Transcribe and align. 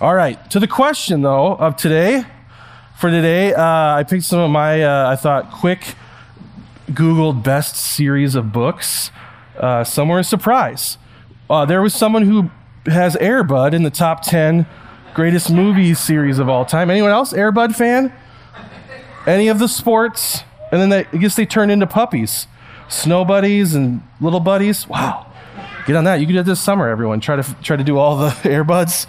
All 0.00 0.14
right, 0.14 0.50
to 0.50 0.58
the 0.58 0.66
question 0.66 1.20
though 1.20 1.56
of 1.56 1.76
today. 1.76 2.24
For 2.98 3.10
today, 3.10 3.52
uh, 3.52 3.62
I 3.96 4.02
picked 4.02 4.24
some 4.24 4.40
of 4.40 4.50
my, 4.50 4.82
uh, 4.82 5.10
I 5.10 5.16
thought, 5.16 5.50
quick 5.50 5.94
Googled 6.90 7.42
best 7.42 7.76
series 7.76 8.34
of 8.34 8.50
books. 8.50 9.10
Uh, 9.58 9.84
some 9.84 10.08
were 10.08 10.18
a 10.18 10.24
surprise. 10.24 10.96
Uh, 11.50 11.66
there 11.66 11.82
was 11.82 11.94
someone 11.94 12.22
who 12.22 12.50
has 12.86 13.14
Air 13.16 13.44
Bud 13.44 13.74
in 13.74 13.82
the 13.82 13.90
top 13.90 14.22
10 14.22 14.66
greatest 15.12 15.50
movie 15.50 15.92
series 15.92 16.38
of 16.38 16.48
all 16.48 16.64
time. 16.64 16.90
Anyone 16.90 17.10
else? 17.10 17.34
Air 17.34 17.52
Bud 17.52 17.76
fan? 17.76 18.10
Any 19.26 19.48
of 19.48 19.58
the 19.58 19.68
sports? 19.68 20.44
And 20.72 20.80
then 20.80 20.88
they, 20.88 21.06
I 21.12 21.16
guess 21.18 21.36
they 21.36 21.44
turned 21.44 21.70
into 21.70 21.86
puppies. 21.86 22.46
Snow 22.88 23.24
buddies 23.26 23.74
and 23.74 24.02
little 24.18 24.40
buddies. 24.40 24.88
Wow. 24.88 25.26
Get 25.86 25.96
on 25.96 26.04
that. 26.04 26.20
You 26.20 26.26
can 26.26 26.36
do 26.36 26.40
it 26.40 26.46
this 26.46 26.60
summer, 26.60 26.88
everyone. 26.88 27.20
Try 27.20 27.36
to 27.36 27.54
try 27.62 27.76
to 27.76 27.84
do 27.84 27.98
all 27.98 28.16
the 28.16 28.36
Air 28.50 28.64
Buds. 28.64 29.06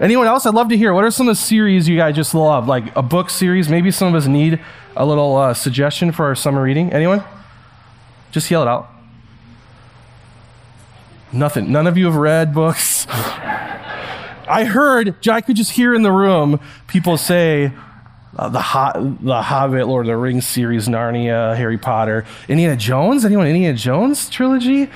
Anyone 0.00 0.26
else? 0.26 0.46
I'd 0.46 0.54
love 0.54 0.68
to 0.70 0.76
hear. 0.76 0.92
What 0.92 1.04
are 1.04 1.10
some 1.10 1.28
of 1.28 1.36
the 1.36 1.40
series 1.40 1.88
you 1.88 1.96
guys 1.96 2.16
just 2.16 2.34
love? 2.34 2.66
Like 2.66 2.94
a 2.96 3.02
book 3.02 3.30
series? 3.30 3.68
Maybe 3.68 3.90
some 3.90 4.08
of 4.08 4.14
us 4.14 4.26
need 4.26 4.60
a 4.96 5.06
little 5.06 5.36
uh, 5.36 5.54
suggestion 5.54 6.12
for 6.12 6.26
our 6.26 6.34
summer 6.34 6.62
reading. 6.62 6.92
Anyone? 6.92 7.22
Just 8.32 8.50
yell 8.50 8.62
it 8.62 8.68
out. 8.68 8.90
Nothing. 11.32 11.70
None 11.70 11.86
of 11.86 11.96
you 11.96 12.06
have 12.06 12.16
read 12.16 12.54
books. 12.54 13.06
I 14.46 14.64
heard, 14.64 15.26
I 15.28 15.40
could 15.40 15.56
just 15.56 15.72
hear 15.72 15.94
in 15.94 16.02
the 16.02 16.12
room 16.12 16.60
people 16.86 17.16
say, 17.16 17.72
uh, 18.36 18.48
the, 18.48 18.60
Ho- 18.60 19.16
the 19.20 19.42
Hobbit, 19.42 19.86
Lord 19.86 20.06
of 20.06 20.08
the 20.08 20.16
Rings 20.16 20.46
series, 20.46 20.88
Narnia, 20.88 21.56
Harry 21.56 21.78
Potter, 21.78 22.26
Indiana 22.48 22.76
Jones. 22.76 23.24
Anyone 23.24 23.46
Indiana 23.46 23.76
Jones 23.76 24.28
trilogy? 24.28 24.90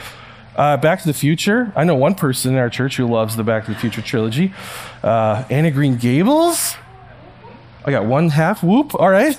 Uh, 0.59 0.77
Back 0.77 1.01
to 1.01 1.07
the 1.07 1.15
Future. 1.15 1.73
I 1.77 1.85
know 1.85 1.95
one 1.95 2.17
person 2.17 2.55
in 2.55 2.59
our 2.59 2.69
church 2.69 2.97
who 2.97 3.07
loves 3.07 3.37
the 3.37 3.45
Back 3.45 3.67
to 3.67 3.75
the 3.75 3.79
Future 3.79 4.03
trilogy. 4.03 4.53
Uh, 5.05 5.45
Anne 5.49 5.67
of 5.67 5.73
Green 5.73 5.97
Gables. 5.97 6.75
I 7.85 7.93
got 7.93 8.07
one 8.07 8.29
half. 8.29 8.65
Whoop. 8.65 8.93
All 8.97 9.09
right. 9.09 9.39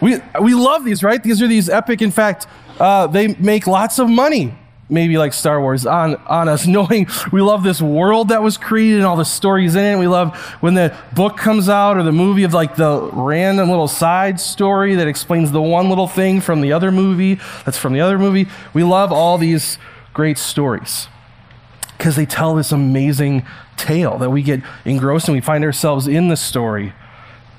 We 0.00 0.20
we 0.40 0.54
love 0.54 0.84
these, 0.84 1.02
right? 1.02 1.20
These 1.20 1.42
are 1.42 1.48
these 1.48 1.68
epic. 1.68 2.00
In 2.02 2.12
fact, 2.12 2.46
uh, 2.78 3.08
they 3.08 3.34
make 3.34 3.66
lots 3.66 3.98
of 3.98 4.08
money 4.08 4.54
maybe 4.90 5.18
like 5.18 5.32
Star 5.32 5.60
Wars 5.60 5.86
on, 5.86 6.16
on 6.26 6.48
us, 6.48 6.66
knowing 6.66 7.06
we 7.32 7.40
love 7.40 7.62
this 7.62 7.80
world 7.80 8.28
that 8.28 8.42
was 8.42 8.56
created 8.56 8.96
and 8.96 9.06
all 9.06 9.16
the 9.16 9.24
stories 9.24 9.74
in 9.74 9.84
it. 9.84 9.98
We 9.98 10.06
love 10.06 10.36
when 10.60 10.74
the 10.74 10.96
book 11.14 11.36
comes 11.36 11.68
out 11.68 11.96
or 11.96 12.02
the 12.02 12.12
movie 12.12 12.44
of 12.44 12.54
like 12.54 12.76
the 12.76 13.10
random 13.12 13.68
little 13.68 13.88
side 13.88 14.40
story 14.40 14.94
that 14.96 15.08
explains 15.08 15.52
the 15.52 15.62
one 15.62 15.88
little 15.88 16.08
thing 16.08 16.40
from 16.40 16.60
the 16.60 16.72
other 16.72 16.90
movie 16.90 17.34
that's 17.64 17.78
from 17.78 17.92
the 17.92 18.00
other 18.00 18.18
movie. 18.18 18.48
We 18.72 18.82
love 18.82 19.12
all 19.12 19.38
these 19.38 19.78
great 20.14 20.38
stories 20.38 21.08
because 21.96 22.16
they 22.16 22.26
tell 22.26 22.54
this 22.54 22.72
amazing 22.72 23.44
tale 23.76 24.18
that 24.18 24.30
we 24.30 24.42
get 24.42 24.62
engrossed 24.84 25.28
and 25.28 25.36
we 25.36 25.40
find 25.40 25.64
ourselves 25.64 26.06
in 26.06 26.28
the 26.28 26.36
story. 26.36 26.92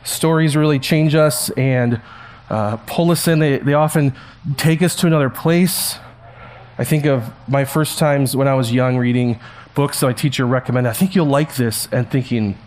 Stories 0.03 0.55
really 0.55 0.79
change 0.79 1.13
us 1.13 1.49
and 1.51 2.01
uh, 2.49 2.77
pull 2.87 3.11
us 3.11 3.27
in. 3.27 3.39
They, 3.39 3.57
they 3.57 3.73
often 3.73 4.15
take 4.57 4.81
us 4.81 4.95
to 4.97 5.07
another 5.07 5.29
place 5.29 5.97
I 6.79 6.85
think 6.85 7.05
of 7.05 7.33
my 7.45 7.65
first 7.65 7.99
times 7.99 8.37
when 8.37 8.47
I 8.47 8.53
was 8.53 8.71
young 8.71 8.97
reading 8.97 9.37
books 9.75 9.99
that 9.99 10.05
my 10.05 10.13
teacher 10.13 10.45
recommended. 10.45 10.89
I 10.89 10.93
think 10.93 11.13
you'll 11.13 11.25
like 11.25 11.55
this, 11.55 11.89
and 11.91 12.09
thinking, 12.09 12.57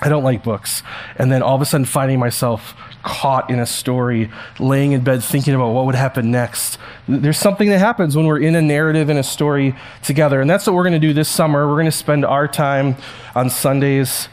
I 0.00 0.08
don't 0.08 0.24
like 0.24 0.42
books. 0.42 0.82
And 1.14 1.30
then 1.30 1.40
all 1.40 1.54
of 1.54 1.62
a 1.62 1.64
sudden 1.64 1.84
finding 1.84 2.18
myself 2.18 2.74
caught 3.04 3.50
in 3.50 3.60
a 3.60 3.66
story, 3.66 4.28
laying 4.58 4.90
in 4.90 5.02
bed 5.04 5.22
thinking 5.22 5.54
about 5.54 5.68
what 5.70 5.86
would 5.86 5.94
happen 5.94 6.32
next. 6.32 6.78
There's 7.06 7.38
something 7.38 7.68
that 7.68 7.78
happens 7.78 8.16
when 8.16 8.26
we're 8.26 8.40
in 8.40 8.56
a 8.56 8.62
narrative 8.62 9.08
and 9.08 9.20
a 9.20 9.22
story 9.22 9.76
together. 10.02 10.40
And 10.40 10.50
that's 10.50 10.66
what 10.66 10.74
we're 10.74 10.82
going 10.82 10.94
to 10.94 10.98
do 10.98 11.12
this 11.12 11.28
summer. 11.28 11.68
We're 11.68 11.74
going 11.74 11.84
to 11.84 11.92
spend 11.92 12.24
our 12.24 12.48
time 12.48 12.96
on 13.36 13.50
Sundays, 13.50 14.28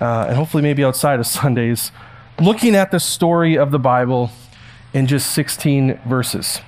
uh, 0.00 0.24
and 0.28 0.36
hopefully 0.38 0.62
maybe 0.62 0.82
outside 0.84 1.20
of 1.20 1.26
Sundays, 1.40 1.92
looking 2.40 2.74
at 2.74 2.92
the 2.92 3.00
story 3.00 3.58
of 3.58 3.72
the 3.72 3.78
Bible 3.78 4.30
in 4.94 5.06
just 5.06 5.32
16 5.32 6.00
verses. 6.06 6.62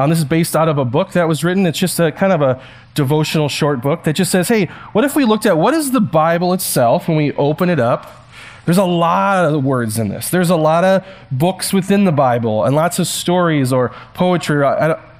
Um, 0.00 0.08
this 0.08 0.18
is 0.18 0.24
based 0.24 0.56
out 0.56 0.66
of 0.66 0.78
a 0.78 0.84
book 0.86 1.12
that 1.12 1.28
was 1.28 1.44
written. 1.44 1.66
It's 1.66 1.78
just 1.78 2.00
a 2.00 2.10
kind 2.10 2.32
of 2.32 2.40
a 2.40 2.62
devotional 2.94 3.50
short 3.50 3.82
book 3.82 4.04
that 4.04 4.14
just 4.14 4.30
says, 4.30 4.48
hey, 4.48 4.64
what 4.92 5.04
if 5.04 5.14
we 5.14 5.26
looked 5.26 5.44
at 5.44 5.58
what 5.58 5.74
is 5.74 5.90
the 5.90 6.00
Bible 6.00 6.54
itself 6.54 7.06
when 7.06 7.18
we 7.18 7.32
open 7.34 7.68
it 7.68 7.78
up? 7.78 8.10
There's 8.64 8.78
a 8.78 8.84
lot 8.84 9.44
of 9.44 9.62
words 9.62 9.98
in 9.98 10.08
this. 10.08 10.30
There's 10.30 10.48
a 10.48 10.56
lot 10.56 10.84
of 10.84 11.06
books 11.30 11.74
within 11.74 12.06
the 12.06 12.12
Bible 12.12 12.64
and 12.64 12.74
lots 12.74 12.98
of 12.98 13.08
stories 13.08 13.74
or 13.74 13.90
poetry. 14.14 14.64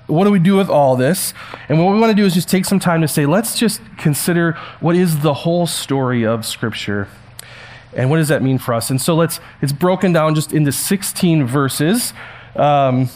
What 0.06 0.24
do 0.24 0.30
we 0.30 0.38
do 0.38 0.56
with 0.56 0.70
all 0.70 0.97
this? 0.97 1.34
And 1.68 1.78
what 1.78 1.92
we 1.92 2.00
want 2.00 2.12
to 2.12 2.16
do 2.16 2.24
is 2.24 2.32
just 2.32 2.48
take 2.48 2.64
some 2.64 2.80
time 2.80 3.02
to 3.02 3.08
say, 3.08 3.26
let's 3.26 3.58
just 3.58 3.82
consider 3.98 4.52
what 4.80 4.97
is 4.97 5.20
the 5.20 5.34
whole 5.34 5.66
story 5.66 6.24
of 6.24 6.47
Scripture 6.47 7.06
and 7.92 8.08
what 8.08 8.16
does 8.16 8.28
that 8.28 8.42
mean 8.42 8.56
for 8.56 8.72
us? 8.72 8.88
And 8.88 8.98
so 8.98 9.14
let's, 9.14 9.41
it's 9.60 9.72
broken 9.72 10.14
down 10.14 10.34
just 10.34 10.54
into 10.54 10.72
16 10.72 11.47
verses. 11.47 12.14
Um, 12.56 13.10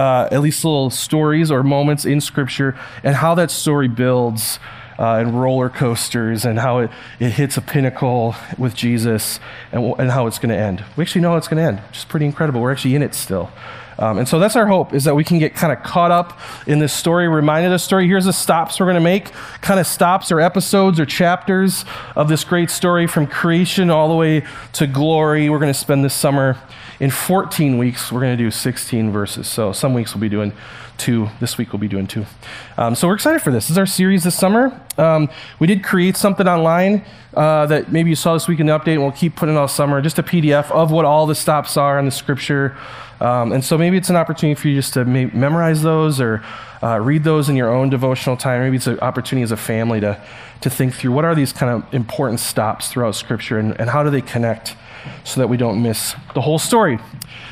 uh, 0.00 0.28
at 0.32 0.40
least 0.40 0.64
little 0.64 0.88
stories 0.88 1.50
or 1.50 1.62
moments 1.62 2.06
in 2.06 2.22
Scripture, 2.22 2.74
and 3.04 3.16
how 3.16 3.34
that 3.34 3.50
story 3.50 3.86
builds 3.86 4.58
uh, 4.98 5.16
and 5.20 5.38
roller 5.38 5.68
coasters, 5.68 6.46
and 6.46 6.58
how 6.58 6.78
it, 6.78 6.90
it 7.18 7.32
hits 7.32 7.58
a 7.58 7.60
pinnacle 7.60 8.34
with 8.56 8.74
Jesus, 8.74 9.40
and, 9.72 9.94
and 9.98 10.10
how 10.10 10.26
it's 10.26 10.38
going 10.38 10.48
to 10.48 10.56
end. 10.56 10.82
We 10.96 11.02
actually 11.02 11.20
know 11.20 11.32
how 11.32 11.36
it's 11.36 11.48
going 11.48 11.62
to 11.62 11.68
end, 11.68 11.80
which 11.88 11.98
is 11.98 12.04
pretty 12.06 12.24
incredible. 12.24 12.62
We're 12.62 12.72
actually 12.72 12.94
in 12.94 13.02
it 13.02 13.14
still. 13.14 13.50
Um, 13.98 14.16
and 14.16 14.26
so 14.26 14.38
that's 14.38 14.56
our 14.56 14.66
hope 14.66 14.94
is 14.94 15.04
that 15.04 15.14
we 15.14 15.24
can 15.24 15.38
get 15.38 15.54
kind 15.54 15.70
of 15.70 15.82
caught 15.82 16.10
up 16.10 16.40
in 16.66 16.78
this 16.78 16.94
story, 16.94 17.28
reminded 17.28 17.66
of 17.66 17.72
the 17.72 17.78
story. 17.78 18.06
Here's 18.06 18.24
the 18.24 18.32
stops 18.32 18.80
we're 18.80 18.86
going 18.86 18.94
to 18.94 19.00
make, 19.00 19.30
kind 19.60 19.78
of 19.78 19.86
stops 19.86 20.32
or 20.32 20.40
episodes 20.40 20.98
or 20.98 21.04
chapters 21.04 21.84
of 22.16 22.30
this 22.30 22.42
great 22.42 22.70
story 22.70 23.06
from 23.06 23.26
creation 23.26 23.90
all 23.90 24.08
the 24.08 24.14
way 24.14 24.42
to 24.72 24.86
glory. 24.86 25.50
We're 25.50 25.58
going 25.58 25.74
to 25.74 25.78
spend 25.78 26.02
this 26.02 26.14
summer 26.14 26.56
in 27.00 27.10
14 27.10 27.78
weeks, 27.78 28.12
we're 28.12 28.20
going 28.20 28.36
to 28.36 28.42
do 28.42 28.50
16 28.50 29.10
verses. 29.10 29.48
So 29.48 29.72
some 29.72 29.94
weeks 29.94 30.14
we'll 30.14 30.20
be 30.20 30.28
doing 30.28 30.52
two. 30.98 31.30
This 31.40 31.56
week 31.56 31.72
we'll 31.72 31.80
be 31.80 31.88
doing 31.88 32.06
two. 32.06 32.26
Um, 32.76 32.94
so 32.94 33.08
we're 33.08 33.14
excited 33.14 33.40
for 33.40 33.50
this. 33.50 33.64
This 33.64 33.70
is 33.70 33.78
our 33.78 33.86
series 33.86 34.24
this 34.24 34.36
summer. 34.36 34.78
Um, 34.98 35.30
we 35.58 35.66
did 35.66 35.82
create 35.82 36.14
something 36.18 36.46
online 36.46 37.06
uh, 37.32 37.64
that 37.66 37.90
maybe 37.90 38.10
you 38.10 38.16
saw 38.16 38.34
this 38.34 38.46
week 38.46 38.60
in 38.60 38.66
the 38.66 38.78
update, 38.78 38.92
and 38.92 39.02
we'll 39.02 39.12
keep 39.12 39.34
putting 39.34 39.56
all 39.56 39.66
summer, 39.66 40.02
just 40.02 40.18
a 40.18 40.22
PDF 40.22 40.70
of 40.70 40.90
what 40.90 41.06
all 41.06 41.26
the 41.26 41.34
stops 41.34 41.78
are 41.78 41.98
in 41.98 42.04
the 42.04 42.10
scripture. 42.10 42.76
Um, 43.18 43.52
and 43.52 43.64
so 43.64 43.78
maybe 43.78 43.96
it's 43.96 44.10
an 44.10 44.16
opportunity 44.16 44.60
for 44.60 44.68
you 44.68 44.74
just 44.74 44.92
to 44.94 45.04
memorize 45.06 45.82
those 45.82 46.20
or 46.20 46.42
uh, 46.82 46.98
read 46.98 47.24
those 47.24 47.48
in 47.48 47.56
your 47.56 47.72
own 47.72 47.88
devotional 47.88 48.36
time. 48.36 48.60
Maybe 48.60 48.76
it's 48.76 48.86
an 48.86 49.00
opportunity 49.00 49.42
as 49.42 49.52
a 49.52 49.56
family 49.56 50.00
to, 50.00 50.22
to 50.60 50.68
think 50.70 50.94
through 50.94 51.12
what 51.12 51.24
are 51.24 51.34
these 51.34 51.52
kind 51.52 51.82
of 51.82 51.94
important 51.94 52.40
stops 52.40 52.88
throughout 52.88 53.14
Scripture 53.14 53.58
and, 53.58 53.78
and 53.80 53.88
how 53.90 54.02
do 54.02 54.10
they 54.10 54.22
connect 54.22 54.76
so 55.24 55.40
that 55.40 55.48
we 55.48 55.56
don't 55.56 55.82
miss 55.82 56.14
the 56.34 56.40
whole 56.40 56.58
story. 56.58 56.98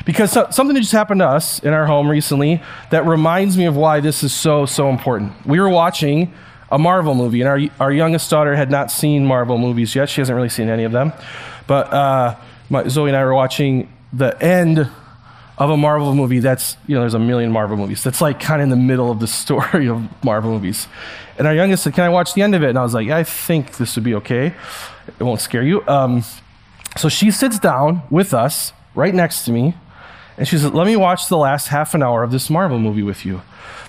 Because 0.05 0.31
so, 0.31 0.47
something 0.51 0.75
just 0.75 0.91
happened 0.91 1.19
to 1.19 1.27
us 1.27 1.59
in 1.59 1.73
our 1.73 1.85
home 1.85 2.09
recently 2.09 2.61
that 2.89 3.05
reminds 3.05 3.57
me 3.57 3.65
of 3.65 3.75
why 3.75 3.99
this 3.99 4.23
is 4.23 4.33
so, 4.33 4.65
so 4.65 4.89
important. 4.89 5.33
We 5.45 5.59
were 5.59 5.69
watching 5.69 6.33
a 6.71 6.77
Marvel 6.77 7.15
movie, 7.15 7.41
and 7.41 7.49
our, 7.49 7.59
our 7.79 7.91
youngest 7.91 8.29
daughter 8.29 8.55
had 8.55 8.69
not 8.69 8.91
seen 8.91 9.25
Marvel 9.25 9.57
movies 9.57 9.95
yet. 9.95 10.09
She 10.09 10.21
hasn't 10.21 10.35
really 10.35 10.49
seen 10.49 10.69
any 10.69 10.83
of 10.83 10.91
them. 10.91 11.13
But 11.67 11.91
uh, 11.93 12.35
my, 12.69 12.87
Zoe 12.87 13.09
and 13.09 13.17
I 13.17 13.23
were 13.23 13.33
watching 13.33 13.91
the 14.13 14.41
end 14.41 14.89
of 15.57 15.69
a 15.69 15.77
Marvel 15.77 16.15
movie 16.15 16.39
that's, 16.39 16.77
you 16.87 16.95
know, 16.95 17.01
there's 17.01 17.13
a 17.13 17.19
million 17.19 17.51
Marvel 17.51 17.75
movies. 17.75 18.01
That's 18.01 18.21
like 18.21 18.39
kind 18.39 18.61
of 18.61 18.63
in 18.63 18.69
the 18.69 18.75
middle 18.75 19.11
of 19.11 19.19
the 19.19 19.27
story 19.41 19.89
of 19.89 20.07
Marvel 20.23 20.51
movies. 20.51 20.87
And 21.37 21.47
our 21.47 21.53
youngest 21.53 21.83
said, 21.83 21.93
Can 21.93 22.03
I 22.03 22.09
watch 22.09 22.33
the 22.33 22.41
end 22.41 22.55
of 22.55 22.63
it? 22.63 22.69
And 22.69 22.77
I 22.77 22.83
was 22.83 22.93
like, 22.93 23.09
I 23.09 23.23
think 23.23 23.77
this 23.77 23.95
would 23.95 24.03
be 24.03 24.15
okay. 24.15 24.53
It 25.07 25.23
won't 25.23 25.41
scare 25.41 25.63
you. 25.63 25.87
Um, 25.87 26.23
so 26.99 27.07
she 27.07 27.31
sits 27.31 27.57
down 27.57 28.03
with 28.09 28.33
us 28.33 28.73
right 28.93 29.15
next 29.15 29.45
to 29.45 29.53
me, 29.53 29.73
and 30.37 30.45
she 30.45 30.57
says, 30.57 30.73
Let 30.73 30.85
me 30.85 30.97
watch 30.97 31.29
the 31.29 31.37
last 31.37 31.69
half 31.69 31.93
an 31.93 32.03
hour 32.03 32.23
of 32.23 32.31
this 32.31 32.49
Marvel 32.49 32.77
movie 32.77 33.03
with 33.03 33.25
you 33.25 33.41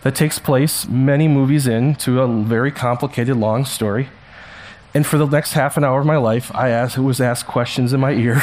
that 0.02 0.14
takes 0.14 0.38
place 0.38 0.86
many 0.86 1.26
movies 1.26 1.66
into 1.66 2.20
a 2.20 2.28
very 2.28 2.70
complicated, 2.70 3.36
long 3.36 3.64
story. 3.64 4.10
And 4.94 5.04
for 5.04 5.18
the 5.18 5.26
next 5.26 5.54
half 5.54 5.76
an 5.76 5.82
hour 5.82 5.98
of 5.98 6.06
my 6.06 6.18
life, 6.18 6.54
I 6.54 6.68
asked, 6.68 6.98
was 6.98 7.20
asked 7.20 7.48
questions 7.48 7.92
in 7.92 7.98
my 7.98 8.12
ear, 8.12 8.40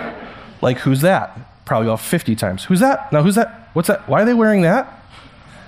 like, 0.60 0.80
Who's 0.80 1.00
that? 1.00 1.64
Probably 1.64 1.88
about 1.88 2.00
50 2.00 2.36
times. 2.36 2.64
Who's 2.64 2.80
that? 2.80 3.10
Now, 3.10 3.22
who's 3.22 3.36
that? 3.36 3.70
What's 3.72 3.88
that? 3.88 4.06
Why 4.06 4.20
are 4.20 4.24
they 4.26 4.34
wearing 4.34 4.60
that? 4.62 4.86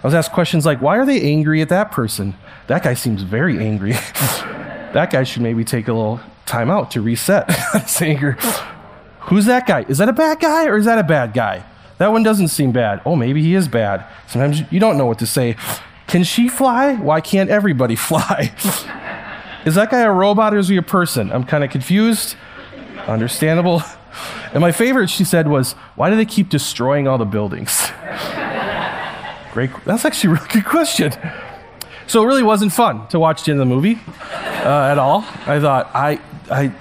I 0.03 0.07
was 0.07 0.13
asked 0.13 0.33
questions 0.33 0.67
like, 0.67 0.83
Why 0.83 0.99
are 0.99 1.07
they 1.07 1.23
angry 1.23 1.63
at 1.63 1.71
that 1.71 1.91
person? 1.91 2.35
That 2.67 2.83
guy 2.83 2.93
seems 2.93 3.23
very 3.23 3.59
angry. 3.59 3.93
that 4.93 5.09
guy 5.11 5.25
should 5.25 5.41
maybe 5.41 5.65
take 5.65 5.89
a 5.89 5.95
little 5.95 6.21
time 6.47 6.71
out 6.71 6.91
to 6.93 7.01
reset 7.01 7.49
this 7.73 8.01
anger. 8.01 8.33
Who's 9.21 9.45
that 9.47 9.67
guy? 9.67 9.85
Is 9.89 9.99
that 9.99 10.09
a 10.09 10.13
bad 10.13 10.41
guy 10.41 10.67
or 10.67 10.77
is 10.77 10.85
that 10.85 10.99
a 10.99 11.03
bad 11.03 11.33
guy? 11.35 11.65
That 11.99 12.13
one 12.13 12.23
doesn't 12.23 12.49
seem 12.49 12.73
bad. 12.73 13.01
Oh, 13.05 13.17
maybe 13.17 13.43
he 13.43 13.55
is 13.55 13.69
bad. 13.69 14.05
Sometimes 14.29 14.63
you 14.71 14.79
don't 14.79 14.97
know 14.99 15.07
what 15.07 15.19
to 15.21 15.27
say. 15.27 15.57
Can 16.07 16.23
she 16.25 16.49
fly? 16.49 16.95
Why 16.95 17.21
can't 17.21 17.51
everybody 17.51 17.97
fly? 18.11 18.55
is 19.65 19.75
that 19.75 19.91
guy 19.91 20.01
a 20.03 20.13
robot 20.13 20.55
or 20.55 20.59
is 20.59 20.69
he 20.69 20.77
a 20.77 20.83
person? 20.83 21.33
I'm 21.33 21.45
kind 21.45 21.65
of 21.65 21.71
confused. 21.71 22.37
Understandable. 23.07 23.83
And 24.53 24.63
my 24.63 24.73
favorite, 24.73 25.11
she 25.11 25.25
said, 25.25 25.47
was, 25.49 25.73
Why 25.97 26.09
do 26.09 26.17
they 26.17 26.25
keep 26.25 26.49
destroying 26.49 27.07
all 27.07 27.19
the 27.19 27.27
buildings? 27.27 27.91
Great. 29.53 29.71
That's 29.85 30.07
actually 30.07 30.31
a 30.31 30.35
really 30.37 30.49
good 30.49 30.65
question. 30.65 31.13
So 32.07 32.23
it 32.23 32.27
really 32.27 32.43
wasn't 32.43 32.73
fun 32.73 33.07
to 33.09 33.19
watch 33.19 33.45
the 33.45 33.51
end 33.53 33.61
of 33.61 33.69
the 33.69 33.75
movie. 33.75 33.99
uh, 34.41 34.89
at 34.91 34.97
all. 34.97 35.27
I 35.47 35.61
thought, 35.61 35.91
I, 35.95 36.21
I 36.51 36.73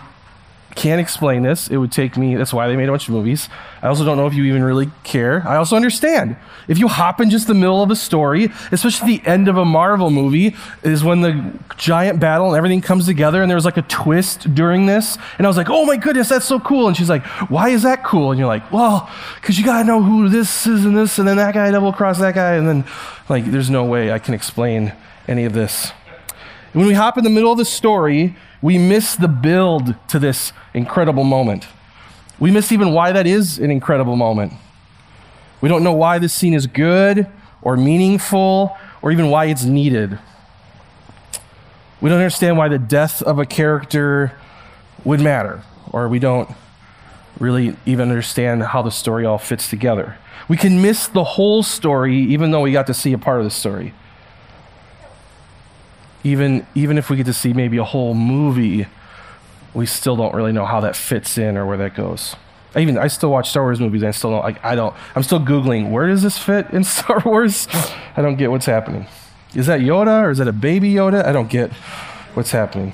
can't 0.76 1.00
explain 1.00 1.42
this. 1.42 1.70
It 1.70 1.78
would 1.78 1.92
take 1.92 2.18
me, 2.18 2.36
that's 2.36 2.54
why 2.54 2.68
they 2.68 2.76
made 2.76 2.90
a 2.90 2.92
bunch 2.92 3.08
of 3.08 3.14
movies. 3.14 3.48
I 3.82 3.88
also 3.88 4.04
don't 4.04 4.18
know 4.18 4.28
if 4.28 4.34
you 4.34 4.44
even 4.44 4.62
really 4.62 4.92
care. 5.04 5.42
I 5.48 5.56
also 5.56 5.78
understand. 5.78 6.36
If 6.68 6.80
you 6.80 6.90
hop 6.90 7.22
in 7.22 7.30
just 7.30 7.48
the 7.48 7.54
middle 7.54 7.82
of 7.82 7.92
a 7.92 7.96
story, 7.96 8.52
especially 8.74 9.18
the 9.18 9.26
end 9.26 9.48
of 9.48 9.56
a 9.56 9.64
Marvel 9.64 10.10
movie, 10.10 10.54
is 10.84 11.02
when 11.02 11.22
the 11.22 11.54
giant 11.78 12.20
battle 12.20 12.48
and 12.48 12.58
everything 12.58 12.82
comes 12.82 13.06
together, 13.06 13.42
and 13.42 13.50
there's 13.50 13.64
like 13.64 13.78
a 13.78 13.84
twist 13.84 14.54
during 14.54 14.86
this. 14.86 15.18
And 15.38 15.48
I 15.48 15.50
was 15.50 15.56
like, 15.56 15.70
oh 15.70 15.86
my 15.86 15.96
goodness, 15.96 16.28
that's 16.28 16.46
so 16.46 16.60
cool. 16.60 16.90
And 16.90 16.98
she's 16.98 17.10
like, 17.10 17.26
why 17.50 17.70
is 17.70 17.84
that 17.84 18.04
cool? 18.04 18.32
And 18.32 18.38
you're 18.38 18.48
like, 18.48 18.70
well, 18.72 19.10
because 19.36 19.58
you 19.58 19.64
got 19.64 19.80
to 19.80 19.84
know 19.86 20.04
who 20.04 20.28
this 20.28 20.68
is 20.68 20.84
and 20.84 20.98
this, 20.98 21.20
and 21.20 21.28
then 21.28 21.38
that 21.38 21.54
guy 21.54 21.72
double 21.72 21.94
cross 21.94 22.20
that 22.20 22.36
guy. 22.36 22.56
And 22.56 22.68
then, 22.68 22.84
like, 23.30 23.46
there's 23.46 23.70
no 23.70 23.86
way 23.86 24.12
I 24.12 24.20
can 24.20 24.34
explain 24.34 24.92
any 25.26 25.46
of 25.46 25.54
this. 25.54 25.92
When 26.74 26.86
we 26.86 26.94
hop 26.96 27.18
in 27.18 27.24
the 27.24 27.30
middle 27.30 27.54
of 27.54 27.58
the 27.58 27.64
story, 27.64 28.36
we 28.66 28.80
miss 28.80 29.16
the 29.16 29.28
build 29.28 29.94
to 30.08 30.18
this 30.18 30.52
incredible 30.74 31.24
moment. 31.24 31.68
We 32.40 32.50
miss 32.50 32.72
even 32.72 32.94
why 32.94 33.12
that 33.12 33.28
is 33.28 33.60
an 33.60 33.70
incredible 33.70 34.16
moment. 34.16 34.54
We 35.62 35.70
don't 35.70 35.84
know 35.84 35.94
why 35.94 36.18
this 36.18 36.34
scene 36.34 36.56
is 36.56 36.66
good 36.66 37.28
or 37.62 37.78
meaningful 37.78 38.76
or 39.04 39.12
even 39.12 39.30
why 39.30 39.46
it's 39.46 39.66
needed. 39.66 40.18
We 42.02 42.10
don't 42.10 42.18
understand 42.18 42.58
why 42.58 42.68
the 42.70 42.80
death 42.80 43.22
of 43.22 43.38
a 43.38 43.46
character 43.46 44.36
would 45.04 45.22
matter, 45.22 45.62
or 45.92 46.10
we 46.10 46.18
don't 46.18 46.50
really 47.40 47.76
even 47.86 48.10
understand 48.10 48.64
how 48.64 48.82
the 48.82 48.90
story 48.90 49.26
all 49.26 49.38
fits 49.38 49.70
together. 49.70 50.18
We 50.48 50.58
can 50.58 50.82
miss 50.82 51.06
the 51.06 51.24
whole 51.24 51.62
story 51.62 52.18
even 52.18 52.50
though 52.50 52.62
we 52.62 52.72
got 52.72 52.88
to 52.88 52.96
see 52.96 53.14
a 53.14 53.20
part 53.20 53.38
of 53.38 53.44
the 53.44 53.52
story 53.52 53.94
even 56.26 56.66
even 56.74 56.98
if 56.98 57.10
we 57.10 57.16
get 57.16 57.28
to 57.28 57.34
see 57.34 57.54
maybe 57.54 57.78
a 57.78 57.84
whole 57.84 58.16
movie, 58.16 58.88
we 59.76 59.86
still 59.86 60.16
don't 60.16 60.34
really 60.34 60.52
know 60.52 60.66
how 60.66 60.82
that 60.82 60.96
fits 60.96 61.38
in 61.38 61.56
or 61.56 61.66
where 61.66 61.78
that 61.78 61.94
goes. 61.94 62.36
I 62.74 62.80
even 62.80 62.98
I 62.98 63.08
still 63.08 63.30
watch 63.30 63.50
Star 63.52 63.64
Wars 63.64 63.80
movies 63.80 64.02
and 64.02 64.10
I 64.10 64.12
still 64.12 64.32
don't 64.32 64.44
like 64.44 64.64
I 64.66 64.76
don't 64.76 64.94
I'm 65.16 65.22
still 65.22 65.40
googling 65.40 65.92
where 65.92 66.08
does 66.08 66.24
this 66.24 66.38
fit 66.38 66.72
in 66.72 66.84
Star 66.98 67.22
Wars? 67.24 67.68
I 68.18 68.22
don't 68.24 68.36
get 68.36 68.50
what's 68.50 68.66
happening. 68.66 69.06
Is 69.54 69.68
that 69.68 69.80
Yoda 69.80 70.24
or 70.24 70.32
is 70.32 70.40
that 70.40 70.48
a 70.48 70.54
baby 70.54 70.92
Yoda? 70.92 71.24
I 71.24 71.32
don't 71.32 71.50
get 71.50 71.72
what's 72.34 72.52
happening. 72.52 72.94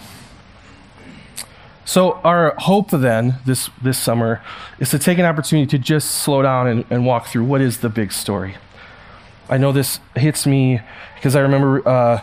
So 1.85 2.13
our 2.23 2.53
hope 2.57 2.91
then 2.91 3.39
this 3.45 3.69
this 3.81 3.97
summer 3.97 4.41
is 4.77 4.89
to 4.89 4.99
take 4.99 5.17
an 5.19 5.25
opportunity 5.25 5.67
to 5.67 5.79
just 5.79 6.11
slow 6.11 6.41
down 6.41 6.67
and, 6.67 6.85
and 6.89 7.05
walk 7.05 7.27
through 7.27 7.45
what 7.45 7.61
is 7.61 7.79
the 7.79 7.89
big 7.89 8.11
story. 8.11 8.55
I 9.49 9.57
know 9.57 9.71
this 9.71 10.01
hits 10.17 10.45
me 10.45 10.81
because 11.15 11.35
I 11.35 11.39
remember 11.39 11.87
uh, 11.87 12.21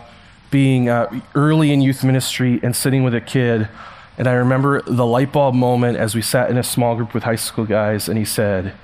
being 0.50 0.88
uh, 0.88 1.20
early 1.34 1.72
in 1.72 1.80
youth 1.80 2.02
ministry 2.02 2.60
and 2.62 2.74
sitting 2.74 3.02
with 3.02 3.14
a 3.14 3.20
kid. 3.20 3.68
And 4.16 4.26
I 4.26 4.32
remember 4.32 4.82
the 4.82 5.06
light 5.06 5.32
bulb 5.32 5.54
moment 5.54 5.98
as 5.98 6.14
we 6.14 6.22
sat 6.22 6.50
in 6.50 6.56
a 6.56 6.62
small 6.62 6.96
group 6.96 7.14
with 7.14 7.22
high 7.22 7.36
school 7.36 7.64
guys, 7.64 8.08
and 8.08 8.18
he 8.18 8.24
said, 8.24 8.74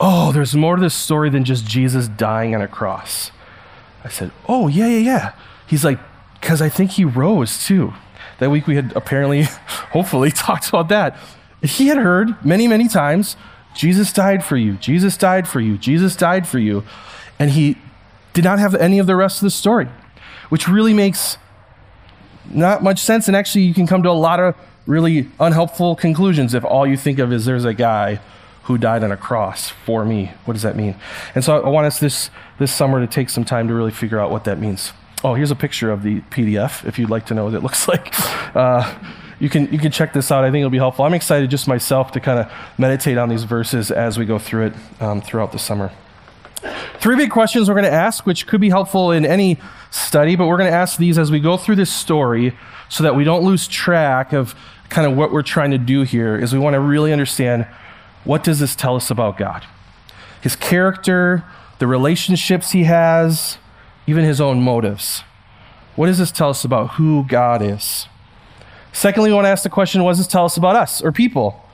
Oh, 0.00 0.30
there's 0.30 0.54
more 0.54 0.76
to 0.76 0.82
this 0.82 0.94
story 0.94 1.30
than 1.30 1.44
just 1.44 1.66
Jesus 1.66 2.06
dying 2.06 2.54
on 2.54 2.62
a 2.62 2.68
cross. 2.68 3.30
I 4.04 4.08
said, 4.08 4.30
Oh, 4.48 4.68
yeah, 4.68 4.86
yeah, 4.86 4.98
yeah. 4.98 5.32
He's 5.66 5.84
like, 5.84 5.98
Because 6.40 6.60
I 6.60 6.68
think 6.68 6.92
he 6.92 7.04
rose 7.04 7.64
too. 7.64 7.94
That 8.38 8.50
week 8.50 8.66
we 8.66 8.76
had 8.76 8.92
apparently, 8.94 9.42
hopefully, 9.92 10.30
talked 10.32 10.68
about 10.68 10.88
that. 10.88 11.16
He 11.62 11.88
had 11.88 11.98
heard 11.98 12.44
many, 12.44 12.68
many 12.68 12.88
times 12.88 13.36
Jesus 13.74 14.12
died 14.12 14.44
for 14.44 14.56
you, 14.56 14.74
Jesus 14.74 15.16
died 15.16 15.48
for 15.48 15.60
you, 15.60 15.78
Jesus 15.78 16.14
died 16.16 16.46
for 16.46 16.58
you. 16.58 16.84
And 17.38 17.52
he 17.52 17.76
did 18.32 18.44
not 18.44 18.58
have 18.58 18.74
any 18.74 18.98
of 18.98 19.06
the 19.06 19.16
rest 19.16 19.38
of 19.38 19.46
the 19.46 19.50
story 19.50 19.88
which 20.48 20.68
really 20.68 20.94
makes 20.94 21.36
not 22.50 22.82
much 22.82 23.00
sense. 23.00 23.28
And 23.28 23.36
actually, 23.36 23.64
you 23.64 23.74
can 23.74 23.86
come 23.86 24.02
to 24.02 24.10
a 24.10 24.12
lot 24.12 24.40
of 24.40 24.54
really 24.86 25.28
unhelpful 25.38 25.94
conclusions 25.96 26.54
if 26.54 26.64
all 26.64 26.86
you 26.86 26.96
think 26.96 27.18
of 27.18 27.32
is 27.32 27.44
there's 27.44 27.64
a 27.64 27.74
guy 27.74 28.20
who 28.64 28.76
died 28.76 29.02
on 29.02 29.12
a 29.12 29.16
cross 29.16 29.70
for 29.70 30.04
me. 30.04 30.32
What 30.44 30.54
does 30.54 30.62
that 30.62 30.76
mean? 30.76 30.94
And 31.34 31.44
so 31.44 31.62
I 31.62 31.68
want 31.68 31.86
us 31.86 32.00
this, 32.00 32.30
this 32.58 32.72
summer 32.72 33.00
to 33.00 33.06
take 33.06 33.30
some 33.30 33.44
time 33.44 33.68
to 33.68 33.74
really 33.74 33.90
figure 33.90 34.20
out 34.20 34.30
what 34.30 34.44
that 34.44 34.58
means. 34.58 34.92
Oh, 35.24 35.34
here's 35.34 35.50
a 35.50 35.56
picture 35.56 35.90
of 35.90 36.02
the 36.02 36.20
PDF 36.22 36.86
if 36.86 36.98
you'd 36.98 37.10
like 37.10 37.26
to 37.26 37.34
know 37.34 37.46
what 37.46 37.54
it 37.54 37.62
looks 37.62 37.88
like. 37.88 38.14
Uh, 38.54 38.94
you 39.40 39.48
can, 39.48 39.72
you 39.72 39.78
can 39.78 39.90
check 39.90 40.12
this 40.12 40.30
out. 40.30 40.44
I 40.44 40.50
think 40.50 40.60
it'll 40.60 40.70
be 40.70 40.78
helpful. 40.78 41.04
I'm 41.04 41.14
excited 41.14 41.48
just 41.50 41.68
myself 41.68 42.12
to 42.12 42.20
kind 42.20 42.40
of 42.40 42.52
meditate 42.76 43.18
on 43.18 43.28
these 43.28 43.44
verses 43.44 43.90
as 43.90 44.18
we 44.18 44.26
go 44.26 44.38
through 44.38 44.66
it 44.66 44.72
um, 45.00 45.20
throughout 45.20 45.52
the 45.52 45.58
summer. 45.58 45.92
Three 47.00 47.16
big 47.16 47.30
questions 47.30 47.68
we're 47.68 47.74
going 47.74 47.84
to 47.84 47.92
ask, 47.92 48.26
which 48.26 48.46
could 48.46 48.60
be 48.60 48.70
helpful 48.70 49.12
in 49.12 49.24
any 49.24 49.58
study, 49.90 50.34
but 50.34 50.48
we're 50.48 50.56
going 50.56 50.70
to 50.70 50.76
ask 50.76 50.98
these 50.98 51.16
as 51.16 51.30
we 51.30 51.38
go 51.38 51.56
through 51.56 51.76
this 51.76 51.92
story 51.92 52.56
so 52.88 53.04
that 53.04 53.14
we 53.14 53.22
don't 53.22 53.44
lose 53.44 53.68
track 53.68 54.32
of 54.32 54.54
kind 54.88 55.06
of 55.06 55.16
what 55.16 55.30
we're 55.30 55.42
trying 55.42 55.70
to 55.70 55.78
do 55.78 56.02
here 56.02 56.36
is 56.36 56.52
we 56.52 56.58
want 56.58 56.74
to 56.74 56.80
really 56.80 57.12
understand 57.12 57.66
what 58.24 58.42
does 58.42 58.58
this 58.58 58.74
tell 58.74 58.96
us 58.96 59.10
about 59.10 59.36
God? 59.36 59.64
His 60.40 60.56
character, 60.56 61.44
the 61.78 61.86
relationships 61.86 62.72
he 62.72 62.84
has, 62.84 63.58
even 64.06 64.24
his 64.24 64.40
own 64.40 64.60
motives. 64.60 65.22
What 65.94 66.06
does 66.06 66.18
this 66.18 66.32
tell 66.32 66.50
us 66.50 66.64
about 66.64 66.92
who 66.92 67.24
God 67.28 67.62
is? 67.62 68.06
Secondly, 68.92 69.30
we 69.30 69.34
want 69.34 69.44
to 69.44 69.50
ask 69.50 69.62
the 69.62 69.68
question 69.68 70.02
what 70.02 70.12
does 70.12 70.18
this 70.18 70.26
tell 70.26 70.44
us 70.44 70.56
about 70.56 70.74
us 70.74 71.00
or 71.02 71.12
people? 71.12 71.64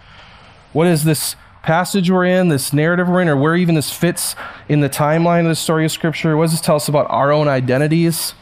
What 0.73 0.87
is 0.87 1.05
this 1.05 1.37
passage 1.65 2.11
we're 2.11 2.27
in, 2.27 2.49
this 2.49 2.75
narrative 2.75 3.09
we're 3.09 3.23
in, 3.23 3.29
or 3.29 3.37
where 3.37 3.57
even 3.57 3.75
this 3.75 3.91
fits 3.91 4.37
in 4.69 4.81
the 4.81 4.91
timeline 4.91 5.41
of 5.41 5.49
the 5.49 5.55
story 5.55 5.87
of 5.87 5.91
Scripture? 5.91 6.37
What 6.37 6.45
does 6.45 6.53
this 6.53 6.61
tell 6.61 6.77
us 6.77 6.89
about 6.89 7.11
our 7.11 7.33
own 7.33 7.49
identities, 7.49 8.35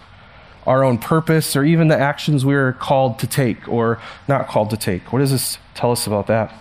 our 0.66 0.82
own 0.82 0.98
purpose, 0.98 1.54
or 1.54 1.64
even 1.64 1.86
the 1.86 1.96
actions 1.96 2.44
we're 2.44 2.72
called 2.72 3.20
to 3.20 3.28
take 3.28 3.68
or 3.68 4.00
not 4.26 4.48
called 4.48 4.70
to 4.70 4.76
take? 4.76 5.12
What 5.12 5.20
does 5.20 5.30
this 5.30 5.58
tell 5.74 5.92
us 5.92 6.04
about 6.08 6.26
that? 6.26 6.52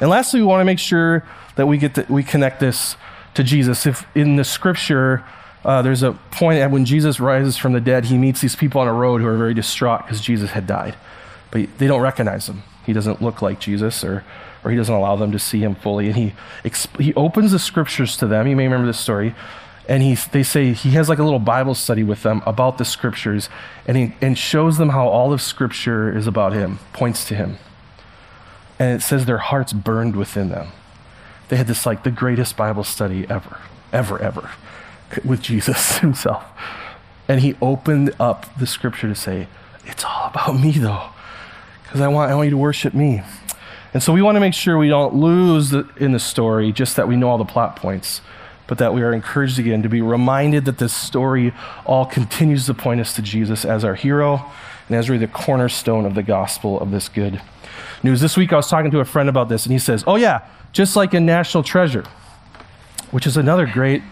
And 0.00 0.08
lastly, 0.08 0.40
we 0.40 0.46
want 0.46 0.62
to 0.62 0.64
make 0.64 0.78
sure 0.78 1.26
that 1.56 1.66
we 1.66 1.76
get 1.76 1.94
the, 1.94 2.06
we 2.08 2.22
connect 2.22 2.60
this 2.60 2.96
to 3.34 3.44
Jesus. 3.44 3.84
If 3.84 4.06
in 4.16 4.36
the 4.36 4.44
Scripture 4.44 5.22
uh, 5.62 5.82
there's 5.82 6.02
a 6.02 6.12
point 6.30 6.58
at 6.60 6.70
when 6.70 6.86
Jesus 6.86 7.20
rises 7.20 7.58
from 7.58 7.74
the 7.74 7.82
dead, 7.82 8.06
he 8.06 8.16
meets 8.16 8.40
these 8.40 8.56
people 8.56 8.80
on 8.80 8.88
a 8.88 8.94
road 8.94 9.20
who 9.20 9.26
are 9.26 9.36
very 9.36 9.52
distraught 9.52 10.06
because 10.06 10.22
Jesus 10.22 10.52
had 10.52 10.66
died, 10.66 10.96
but 11.50 11.68
they 11.76 11.86
don't 11.86 12.00
recognize 12.00 12.48
him. 12.48 12.62
He 12.86 12.94
doesn't 12.94 13.20
look 13.20 13.42
like 13.42 13.60
Jesus 13.60 14.02
or 14.02 14.24
or 14.68 14.70
he 14.70 14.76
doesn't 14.76 14.94
allow 14.94 15.16
them 15.16 15.32
to 15.32 15.38
see 15.38 15.60
him 15.60 15.74
fully. 15.74 16.08
And 16.08 16.14
he, 16.14 16.34
he 16.98 17.14
opens 17.14 17.52
the 17.52 17.58
scriptures 17.58 18.18
to 18.18 18.26
them. 18.26 18.46
You 18.46 18.54
may 18.54 18.64
remember 18.64 18.86
this 18.86 19.00
story. 19.00 19.34
And 19.88 20.02
he, 20.02 20.14
they 20.14 20.42
say 20.42 20.74
he 20.74 20.90
has 20.90 21.08
like 21.08 21.18
a 21.18 21.22
little 21.22 21.38
Bible 21.38 21.74
study 21.74 22.02
with 22.02 22.22
them 22.22 22.42
about 22.44 22.76
the 22.76 22.84
scriptures 22.84 23.48
and, 23.86 23.96
he, 23.96 24.14
and 24.20 24.36
shows 24.36 24.76
them 24.76 24.90
how 24.90 25.08
all 25.08 25.32
of 25.32 25.40
scripture 25.40 26.14
is 26.14 26.26
about 26.26 26.52
him, 26.52 26.80
points 26.92 27.24
to 27.28 27.34
him. 27.34 27.56
And 28.78 28.94
it 28.94 29.02
says 29.02 29.24
their 29.24 29.38
hearts 29.38 29.72
burned 29.72 30.16
within 30.16 30.50
them. 30.50 30.68
They 31.48 31.56
had 31.56 31.66
this 31.66 31.86
like 31.86 32.02
the 32.02 32.10
greatest 32.10 32.54
Bible 32.54 32.84
study 32.84 33.24
ever, 33.30 33.62
ever, 33.90 34.18
ever 34.20 34.50
with 35.24 35.40
Jesus 35.40 35.96
himself. 36.00 36.44
And 37.26 37.40
he 37.40 37.56
opened 37.62 38.14
up 38.20 38.54
the 38.58 38.66
scripture 38.66 39.08
to 39.08 39.14
say, 39.14 39.48
It's 39.86 40.04
all 40.04 40.26
about 40.26 40.60
me 40.60 40.72
though, 40.72 41.08
because 41.84 42.02
I 42.02 42.08
want, 42.08 42.30
I 42.30 42.34
want 42.34 42.48
you 42.48 42.50
to 42.50 42.58
worship 42.58 42.92
me. 42.92 43.22
And 43.94 44.02
so 44.02 44.12
we 44.12 44.22
want 44.22 44.36
to 44.36 44.40
make 44.40 44.54
sure 44.54 44.76
we 44.76 44.88
don't 44.88 45.14
lose 45.14 45.70
the, 45.70 45.88
in 45.96 46.12
the 46.12 46.18
story 46.18 46.72
just 46.72 46.96
that 46.96 47.08
we 47.08 47.16
know 47.16 47.28
all 47.30 47.38
the 47.38 47.44
plot 47.44 47.76
points, 47.76 48.20
but 48.66 48.78
that 48.78 48.92
we 48.92 49.02
are 49.02 49.12
encouraged 49.12 49.58
again 49.58 49.82
to 49.82 49.88
be 49.88 50.02
reminded 50.02 50.66
that 50.66 50.78
this 50.78 50.94
story 50.94 51.54
all 51.86 52.04
continues 52.04 52.66
to 52.66 52.74
point 52.74 53.00
us 53.00 53.14
to 53.14 53.22
Jesus 53.22 53.64
as 53.64 53.84
our 53.84 53.94
hero 53.94 54.44
and 54.88 54.96
as 54.96 55.08
really 55.08 55.24
the 55.24 55.32
cornerstone 55.32 56.04
of 56.04 56.14
the 56.14 56.22
gospel 56.22 56.78
of 56.80 56.90
this 56.90 57.08
good 57.08 57.40
news. 58.02 58.20
This 58.20 58.36
week 58.36 58.52
I 58.52 58.56
was 58.56 58.68
talking 58.68 58.90
to 58.90 59.00
a 59.00 59.04
friend 59.04 59.28
about 59.28 59.48
this, 59.48 59.64
and 59.64 59.72
he 59.72 59.78
says, 59.78 60.04
Oh, 60.06 60.16
yeah, 60.16 60.46
just 60.72 60.96
like 60.96 61.14
in 61.14 61.24
National 61.24 61.62
Treasure, 61.62 62.04
which 63.10 63.26
is 63.26 63.36
another 63.36 63.66
great 63.66 64.02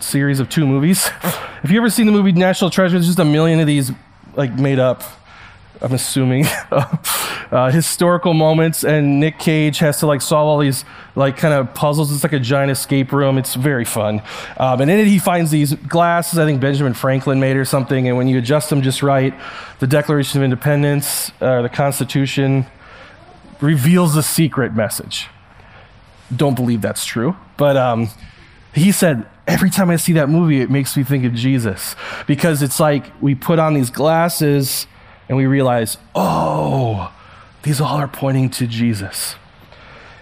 series 0.00 0.40
of 0.40 0.48
two 0.48 0.66
movies. 0.66 1.08
Have 1.08 1.70
you 1.70 1.78
ever 1.78 1.90
seen 1.90 2.06
the 2.06 2.12
movie 2.12 2.32
National 2.32 2.70
Treasure? 2.70 2.96
There's 2.96 3.06
just 3.06 3.18
a 3.18 3.24
million 3.24 3.60
of 3.60 3.66
these 3.66 3.92
like 4.34 4.54
made 4.54 4.78
up 4.78 5.02
I'm 5.82 5.92
assuming, 5.92 6.44
uh, 6.70 7.70
historical 7.70 8.34
moments, 8.34 8.84
and 8.84 9.18
Nick 9.18 9.38
Cage 9.38 9.78
has 9.78 9.98
to 10.00 10.06
like 10.06 10.20
solve 10.20 10.46
all 10.46 10.58
these 10.58 10.84
like 11.16 11.36
kind 11.36 11.54
of 11.54 11.74
puzzles. 11.74 12.12
It's 12.12 12.22
like 12.22 12.34
a 12.34 12.40
giant 12.40 12.70
escape 12.70 13.12
room. 13.12 13.38
It's 13.38 13.54
very 13.54 13.86
fun. 13.86 14.22
Um, 14.58 14.82
and 14.82 14.90
in 14.90 14.98
it, 14.98 15.06
he 15.06 15.18
finds 15.18 15.50
these 15.50 15.74
glasses. 15.74 16.38
I 16.38 16.44
think 16.44 16.60
Benjamin 16.60 16.92
Franklin 16.92 17.40
made 17.40 17.56
or 17.56 17.64
something. 17.64 18.08
And 18.08 18.16
when 18.16 18.28
you 18.28 18.38
adjust 18.38 18.68
them 18.68 18.82
just 18.82 19.02
right, 19.02 19.34
the 19.78 19.86
Declaration 19.86 20.40
of 20.40 20.44
Independence, 20.44 21.32
uh, 21.40 21.62
the 21.62 21.70
Constitution, 21.70 22.66
reveals 23.60 24.14
the 24.14 24.22
secret 24.22 24.74
message. 24.74 25.28
Don't 26.34 26.54
believe 26.54 26.82
that's 26.82 27.04
true, 27.04 27.36
but 27.56 27.76
um, 27.76 28.08
he 28.74 28.92
said 28.92 29.26
every 29.46 29.70
time 29.70 29.90
I 29.90 29.96
see 29.96 30.12
that 30.12 30.28
movie, 30.28 30.60
it 30.60 30.70
makes 30.70 30.96
me 30.96 31.02
think 31.02 31.24
of 31.24 31.34
Jesus 31.34 31.96
because 32.26 32.62
it's 32.62 32.78
like 32.78 33.10
we 33.20 33.34
put 33.34 33.58
on 33.58 33.74
these 33.74 33.90
glasses 33.90 34.86
and 35.30 35.38
we 35.38 35.46
realize, 35.46 35.96
oh, 36.14 37.10
these 37.62 37.80
all 37.80 37.96
are 37.96 38.08
pointing 38.08 38.50
to 38.50 38.66
Jesus. 38.66 39.36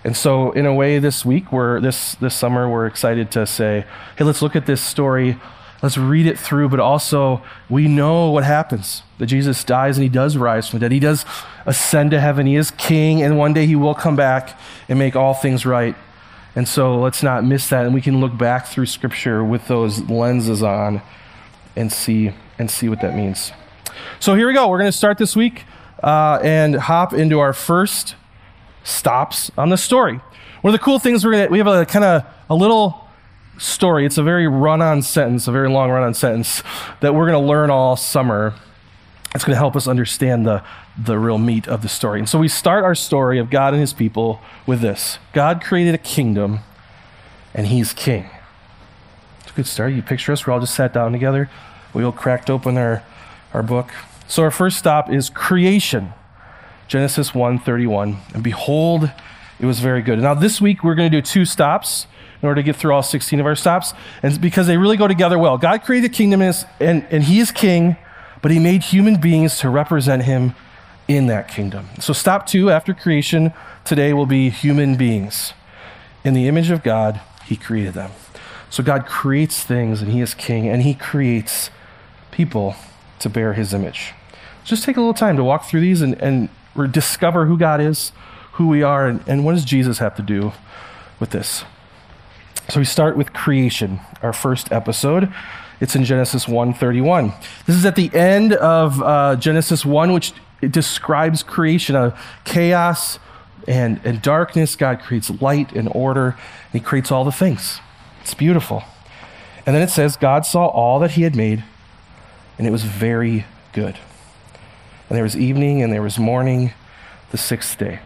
And 0.05 0.17
so, 0.17 0.53
in 0.53 0.67
a 0.67 0.73
way, 0.73 1.01
this 1.01 1.25
week, 1.25 1.51
we're, 1.51 1.81
this, 1.81 2.15
this 2.17 2.37
summer, 2.37 2.69
we're 2.69 2.87
excited 2.87 3.33
to 3.33 3.45
say, 3.45 3.87
hey, 4.17 4.25
let's 4.25 4.41
look 4.41 4.55
at 4.55 4.67
this 4.67 4.81
story 4.81 5.37
Let's 5.83 5.97
read 5.97 6.27
it 6.27 6.39
through, 6.39 6.71
but 6.71 6.81
also 6.81 7.43
we 7.71 7.87
know 7.87 8.31
what 8.31 8.43
happens 8.43 9.03
that 9.19 9.27
Jesus 9.27 9.63
dies 9.63 9.97
and 9.97 10.03
he 10.03 10.09
does 10.09 10.37
rise 10.37 10.69
from 10.69 10.81
the 10.81 10.85
dead. 10.85 10.93
He 10.93 10.99
does 10.99 11.25
ascend 11.67 12.11
to 12.11 12.21
heaven. 12.21 12.47
He 12.47 12.57
is 12.57 12.73
king, 12.73 13.23
and 13.23 13.39
one 13.39 13.53
day 13.53 13.67
he 13.67 13.77
will 13.77 13.95
come 13.95 14.17
back 14.17 14.59
and 14.89 14.99
make 14.99 15.15
all 15.15 15.35
things 15.35 15.65
right. 15.65 15.95
And 16.57 16.67
so 16.67 16.99
let's 16.99 17.23
not 17.23 17.45
miss 17.45 17.69
that. 17.69 17.85
And 17.85 17.95
we 17.95 18.01
can 18.01 18.21
look 18.21 18.37
back 18.37 18.67
through 18.67 18.87
Scripture 18.87 19.45
with 19.45 19.69
those 19.69 20.01
lenses 20.11 20.63
on 20.65 21.01
and 21.77 21.93
see 21.93 22.33
and 22.59 22.69
see 22.69 22.89
what 22.89 23.01
that 23.01 23.15
means. 23.15 23.53
So 24.21 24.35
here 24.35 24.47
we 24.47 24.55
go. 24.55 24.69
We're 24.69 24.79
going 24.79 24.91
to 24.91 24.97
start 24.97 25.19
this 25.19 25.37
week 25.37 25.65
uh, 26.03 26.41
and 26.43 26.75
hop 26.75 27.13
into 27.13 27.39
our 27.41 27.53
first 27.53 28.15
stops 28.85 29.51
on 29.57 29.69
the 29.69 29.77
story. 29.77 30.21
One 30.63 30.75
of 30.75 30.81
the 30.81 30.85
cool 30.85 30.99
things 30.99 31.25
we're 31.25 31.33
going 31.33 31.47
to 31.47 31.53
we 31.53 31.59
have 31.59 31.67
a 31.67 31.87
kind 31.87 32.05
of 32.05 32.25
a 32.51 32.55
little 32.55 33.09
story. 33.59 34.07
It's 34.07 34.19
a 34.19 34.23
very 34.23 34.49
run-on 34.49 35.03
sentence, 35.03 35.49
a 35.49 35.53
very 35.53 35.69
long 35.69 35.91
run-on 35.91 36.15
sentence 36.15 36.63
that 37.01 37.15
we're 37.15 37.29
going 37.29 37.41
to 37.41 37.47
learn 37.47 37.71
all 37.71 37.97
summer. 37.97 38.55
It's 39.35 39.45
going 39.45 39.55
to 39.55 39.59
help 39.59 39.77
us 39.77 39.87
understand 39.87 40.47
the 40.47 40.65
the 41.01 41.17
real 41.17 41.39
meat 41.39 41.69
of 41.69 41.83
the 41.83 41.89
story. 41.89 42.19
And 42.19 42.29
so 42.29 42.41
we 42.41 42.49
start 42.49 42.83
our 42.83 42.95
story 42.95 43.39
of 43.39 43.51
God 43.51 43.73
and 43.73 43.81
his 43.81 43.93
people 43.93 44.41
with 44.67 44.81
this 44.81 45.19
God 45.33 45.63
created 45.63 45.95
a 45.95 45.99
kingdom, 45.99 46.61
and 47.55 47.67
he's 47.67 47.93
king. 47.93 48.31
It's 49.41 49.51
a 49.53 49.55
good 49.55 49.67
start. 49.67 49.93
You 49.93 50.03
picture 50.03 50.33
us—we're 50.33 50.53
all 50.53 50.61
just 50.61 50.75
sat 50.75 50.93
down 50.93 51.13
together. 51.13 51.51
We 51.95 52.05
all 52.05 52.13
cracked 52.13 52.51
open 52.51 52.77
our, 52.77 53.03
our 53.53 53.63
book. 53.63 53.91
So 54.27 54.43
our 54.43 54.51
first 54.51 54.79
stop 54.79 55.13
is 55.13 55.31
creation. 55.31 56.13
Genesis 56.87 57.33
1:31. 57.35 58.19
And 58.35 58.43
behold, 58.43 59.11
it 59.61 59.67
was 59.67 59.81
very 59.81 60.03
good. 60.03 60.19
Now 60.19 60.35
this 60.35 60.61
week 60.61 60.85
we're 60.85 60.95
going 60.95 61.11
to 61.11 61.17
do 61.19 61.23
two 61.23 61.45
stops 61.45 62.07
in 62.41 62.49
order 62.49 62.61
to 62.61 62.65
get 62.65 62.77
through 62.77 62.93
all 62.93 63.03
16 63.03 63.41
of 63.41 63.47
our 63.47 63.57
stops. 63.57 63.95
And 64.23 64.41
because 64.41 64.67
they 64.67 64.77
really 64.77 64.97
go 64.97 65.09
together 65.09 65.39
well. 65.39 65.59
God 65.59 65.83
created 65.83 66.11
a 66.11 66.15
kingdom 66.15 66.41
and, 66.41 66.57
and 66.81 67.25
he 67.25 67.41
is 67.41 67.51
king, 67.51 67.97
but 68.43 68.51
he 68.51 68.59
made 68.59 68.85
human 68.85 69.21
beings 69.21 69.59
to 69.59 69.69
represent 69.69 70.23
him 70.23 70.55
in 71.09 71.27
that 71.27 71.49
kingdom. 71.49 71.89
So, 72.01 72.13
stop 72.13 72.47
two 72.47 72.71
after 72.71 72.93
creation 72.93 73.53
today 73.85 74.13
will 74.13 74.27
be 74.27 74.51
human 74.51 74.97
beings. 74.97 75.55
In 76.23 76.35
the 76.35 76.47
image 76.47 76.71
of 76.71 76.83
God, 76.83 77.21
He 77.47 77.57
created 77.57 77.95
them. 77.95 78.11
So, 78.69 78.83
God 78.83 79.07
creates 79.07 79.65
things 79.65 80.03
and 80.03 80.13
He 80.13 80.21
is 80.21 80.35
king, 80.35 80.69
and 80.69 80.83
He 80.83 80.95
creates 80.95 81.71
people 82.31 82.77
to 83.21 83.29
bear 83.29 83.53
His 83.55 83.75
image. 83.75 84.13
Just 84.65 84.85
take 84.85 84.97
a 84.97 85.01
little 85.01 85.15
time 85.15 85.37
to 85.37 85.45
walk 85.45 85.65
through 85.65 85.81
these 85.81 86.03
and, 86.03 86.15
and 86.21 86.49
discover 86.93 87.47
who 87.47 87.57
God 87.57 87.81
is, 87.81 88.13
who 88.53 88.69
we 88.69 88.83
are, 88.83 89.07
and, 89.07 89.23
and 89.27 89.45
what 89.45 89.55
does 89.55 89.65
Jesus 89.65 89.99
have 89.99 90.15
to 90.17 90.23
do 90.23 90.53
with 91.19 91.31
this. 91.31 91.65
So, 92.69 92.81
we 92.81 92.85
start 92.85 93.17
with 93.17 93.33
creation, 93.33 94.01
our 94.23 94.33
first 94.33 94.71
episode. 94.71 95.33
It's 95.81 95.95
in 95.95 96.05
Genesis 96.05 96.47
1:31. 96.47 97.33
This 97.67 97.77
is 97.77 97.87
at 97.87 97.97
the 97.97 98.15
end 98.15 98.53
of 98.53 99.03
uh, 99.03 99.37
Genesis 99.37 99.87
1, 99.87 100.13
which 100.13 100.33
describes 100.61 101.43
creation 101.43 101.95
of 101.95 102.21
chaos 102.45 103.19
and, 103.69 104.01
and 104.05 104.21
darkness. 104.21 104.75
God 104.77 105.01
creates 105.01 105.31
light 105.41 105.73
and 105.73 105.89
order, 105.93 106.37
and 106.73 106.73
He 106.73 106.81
creates 106.81 107.13
all 107.13 107.25
the 107.25 107.33
things. 107.33 107.81
It's 108.23 108.35
beautiful. 108.35 108.83
And 109.67 109.75
then 109.75 109.83
it 109.83 109.91
says, 109.91 110.17
God 110.17 110.45
saw 110.45 110.67
all 110.67 110.99
that 110.99 111.13
He 111.13 111.23
had 111.23 111.37
made, 111.37 111.63
and 112.59 112.67
it 112.67 112.71
was 112.71 112.83
very 112.83 113.47
good. 113.73 113.97
And 115.09 115.17
there 115.17 115.23
was 115.23 115.37
evening 115.37 115.83
and 115.83 115.93
there 115.93 116.03
was 116.03 116.19
morning, 116.19 116.73
the 117.31 117.39
sixth 117.39 117.79
day. 117.79 118.01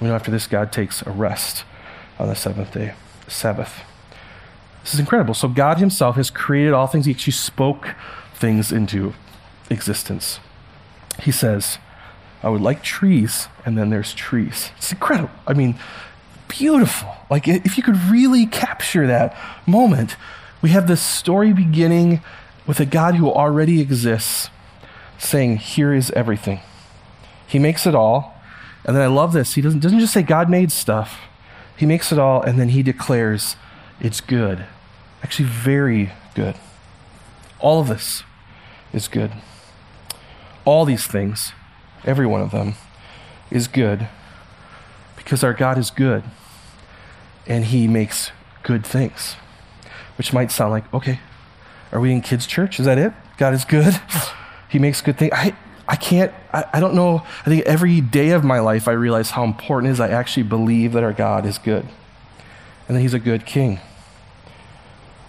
We 0.00 0.08
know 0.08 0.14
after 0.14 0.30
this, 0.30 0.46
God 0.46 0.72
takes 0.72 1.02
a 1.02 1.10
rest 1.10 1.64
on 2.18 2.28
the 2.28 2.34
seventh 2.34 2.72
day, 2.72 2.94
Sabbath. 3.28 3.82
This 4.82 4.94
is 4.94 5.00
incredible. 5.00 5.32
So 5.32 5.48
God 5.48 5.78
Himself 5.78 6.16
has 6.16 6.30
created 6.30 6.74
all 6.74 6.86
things. 6.86 7.06
He 7.06 7.12
actually 7.12 7.32
spoke 7.32 7.94
things 8.34 8.70
into 8.72 9.14
existence. 9.70 10.40
He 11.22 11.30
says, 11.30 11.78
I 12.42 12.50
would 12.50 12.60
like 12.60 12.82
trees, 12.82 13.48
and 13.64 13.78
then 13.78 13.88
there's 13.88 14.12
trees. 14.12 14.70
It's 14.76 14.92
incredible. 14.92 15.30
I 15.46 15.54
mean, 15.54 15.78
beautiful. 16.48 17.08
Like, 17.30 17.48
if 17.48 17.78
you 17.78 17.82
could 17.82 17.96
really 17.96 18.44
capture 18.44 19.06
that 19.06 19.34
moment, 19.66 20.16
we 20.60 20.70
have 20.70 20.86
this 20.86 21.00
story 21.00 21.54
beginning 21.54 22.20
with 22.66 22.80
a 22.80 22.86
God 22.86 23.16
who 23.16 23.30
already 23.30 23.80
exists 23.80 24.50
saying, 25.18 25.58
Here 25.58 25.92
is 25.92 26.10
everything. 26.12 26.60
He 27.46 27.58
makes 27.58 27.86
it 27.86 27.94
all. 27.94 28.34
And 28.84 28.94
then 28.94 29.02
I 29.02 29.06
love 29.06 29.32
this. 29.32 29.54
He 29.54 29.62
doesn't, 29.62 29.80
doesn't 29.80 30.00
just 30.00 30.12
say 30.12 30.22
God 30.22 30.50
made 30.50 30.70
stuff, 30.70 31.20
He 31.76 31.86
makes 31.86 32.12
it 32.12 32.18
all, 32.18 32.42
and 32.42 32.58
then 32.58 32.70
He 32.70 32.82
declares 32.82 33.56
it's 34.00 34.20
good. 34.20 34.66
Actually, 35.22 35.48
very 35.48 36.12
good. 36.34 36.54
All 37.60 37.80
of 37.80 37.88
this 37.88 38.22
is 38.92 39.08
good. 39.08 39.32
All 40.64 40.84
these 40.84 41.06
things 41.06 41.52
every 42.04 42.26
one 42.26 42.40
of 42.40 42.50
them, 42.50 42.74
is 43.50 43.68
good 43.68 44.08
because 45.16 45.44
our 45.44 45.52
God 45.52 45.78
is 45.78 45.90
good 45.90 46.24
and 47.46 47.66
he 47.66 47.86
makes 47.88 48.30
good 48.62 48.84
things. 48.84 49.36
Which 50.16 50.32
might 50.32 50.50
sound 50.50 50.70
like, 50.70 50.92
okay, 50.94 51.20
are 51.94 52.00
we 52.00 52.12
in 52.12 52.20
kids' 52.20 52.46
church? 52.46 52.80
Is 52.80 52.86
that 52.86 52.98
it? 52.98 53.12
God 53.38 53.54
is 53.54 53.64
good. 53.64 53.98
he 54.68 54.78
makes 54.78 55.00
good 55.00 55.16
things. 55.16 55.32
I, 55.32 55.56
I 55.86 55.96
can't, 55.96 56.32
I, 56.52 56.64
I 56.74 56.80
don't 56.80 56.94
know. 56.94 57.22
I 57.40 57.44
think 57.44 57.64
every 57.64 58.00
day 58.00 58.30
of 58.30 58.44
my 58.44 58.58
life 58.58 58.88
I 58.88 58.92
realize 58.92 59.30
how 59.30 59.44
important 59.44 59.90
it 59.90 59.92
is 59.92 60.00
I 60.00 60.08
actually 60.08 60.42
believe 60.42 60.92
that 60.92 61.04
our 61.04 61.12
God 61.12 61.46
is 61.46 61.56
good 61.58 61.86
and 62.88 62.96
that 62.96 63.00
he's 63.00 63.14
a 63.14 63.18
good 63.18 63.46
king. 63.46 63.80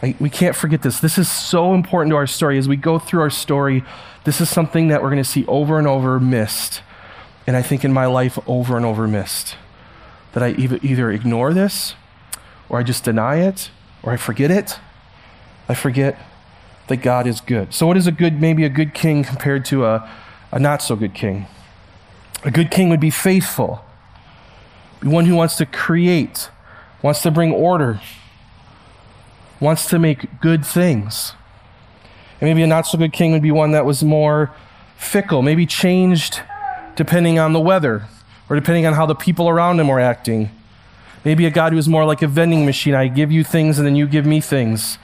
I, 0.02 0.16
we 0.20 0.30
can't 0.30 0.56
forget 0.56 0.82
this. 0.82 1.00
This 1.00 1.18
is 1.18 1.32
so 1.32 1.74
important 1.74 2.12
to 2.12 2.16
our 2.16 2.28
story. 2.28 2.58
As 2.58 2.68
we 2.68 2.76
go 2.76 3.00
through 3.00 3.22
our 3.22 3.30
story, 3.30 3.84
this 4.24 4.42
is 4.42 4.50
something 4.50 4.88
that 4.88 5.02
we're 5.02 5.10
going 5.10 5.24
to 5.24 5.30
see 5.30 5.46
over 5.46 5.78
and 5.78 5.88
over 5.88 6.20
missed. 6.20 6.82
And 7.48 7.56
I 7.56 7.62
think 7.62 7.86
in 7.86 7.94
my 7.94 8.08
life, 8.08 8.40
over 8.48 8.76
and 8.76 8.86
over 8.86 9.08
missed. 9.08 9.56
That 10.34 10.44
I 10.44 10.50
either 10.50 11.12
ignore 11.12 11.54
this, 11.54 11.96
or 12.68 12.80
I 12.80 12.84
just 12.84 13.06
deny 13.06 13.38
it, 13.38 13.70
or 14.04 14.12
I 14.12 14.18
forget 14.18 14.52
it. 14.52 14.80
I 15.70 15.76
forget 15.76 16.20
that 16.88 16.98
God 16.98 17.28
is 17.28 17.42
good. 17.42 17.74
So, 17.74 17.88
what 17.88 17.98
is 17.98 18.08
a 18.08 18.12
good, 18.12 18.40
maybe 18.40 18.64
a 18.64 18.70
good 18.70 18.94
king 18.94 19.24
compared 19.24 19.66
to 19.66 19.86
a, 19.86 20.10
a 20.52 20.60
not 20.60 20.82
so 20.82 20.96
good 20.96 21.14
king? 21.14 21.48
A 22.44 22.52
good 22.52 22.70
king 22.70 22.90
would 22.90 23.00
be 23.00 23.10
faithful, 23.10 23.84
be 25.00 25.08
one 25.08 25.26
who 25.26 25.36
wants 25.36 25.58
to 25.58 25.66
create, 25.66 26.50
wants 27.02 27.22
to 27.24 27.32
bring 27.32 27.52
order, 27.52 28.00
wants 29.60 29.88
to 29.88 29.98
make 29.98 30.40
good 30.42 30.66
things. 30.66 31.34
And 32.40 32.50
maybe 32.50 32.62
a 32.62 32.68
not 32.68 32.86
so 32.86 32.98
good 32.98 33.14
king 33.14 33.32
would 33.32 33.42
be 33.42 33.52
one 33.52 33.72
that 33.72 33.86
was 33.86 34.04
more 34.04 34.54
fickle, 34.98 35.42
maybe 35.42 35.66
changed 35.66 36.42
depending 36.96 37.40
on 37.40 37.54
the 37.54 37.60
weather 37.60 38.08
or 38.50 38.56
depending 38.56 38.86
on 38.86 38.94
how 38.94 39.06
the 39.06 39.16
people 39.16 39.50
around 39.50 39.80
him 39.80 39.88
were 39.88 40.00
acting. 40.00 40.50
Maybe 41.24 41.46
a 41.46 41.50
God 41.50 41.72
who 41.74 41.80
is 41.80 41.88
more 41.88 42.06
like 42.06 42.22
a 42.22 42.28
vending 42.28 42.66
machine. 42.66 42.94
I 42.94 43.08
give 43.08 43.32
you 43.32 43.44
things 43.44 43.80
and 43.80 43.88
then 43.88 43.96
you 43.96 44.08
give 44.08 44.26
me 44.26 44.40
things. 44.40 45.00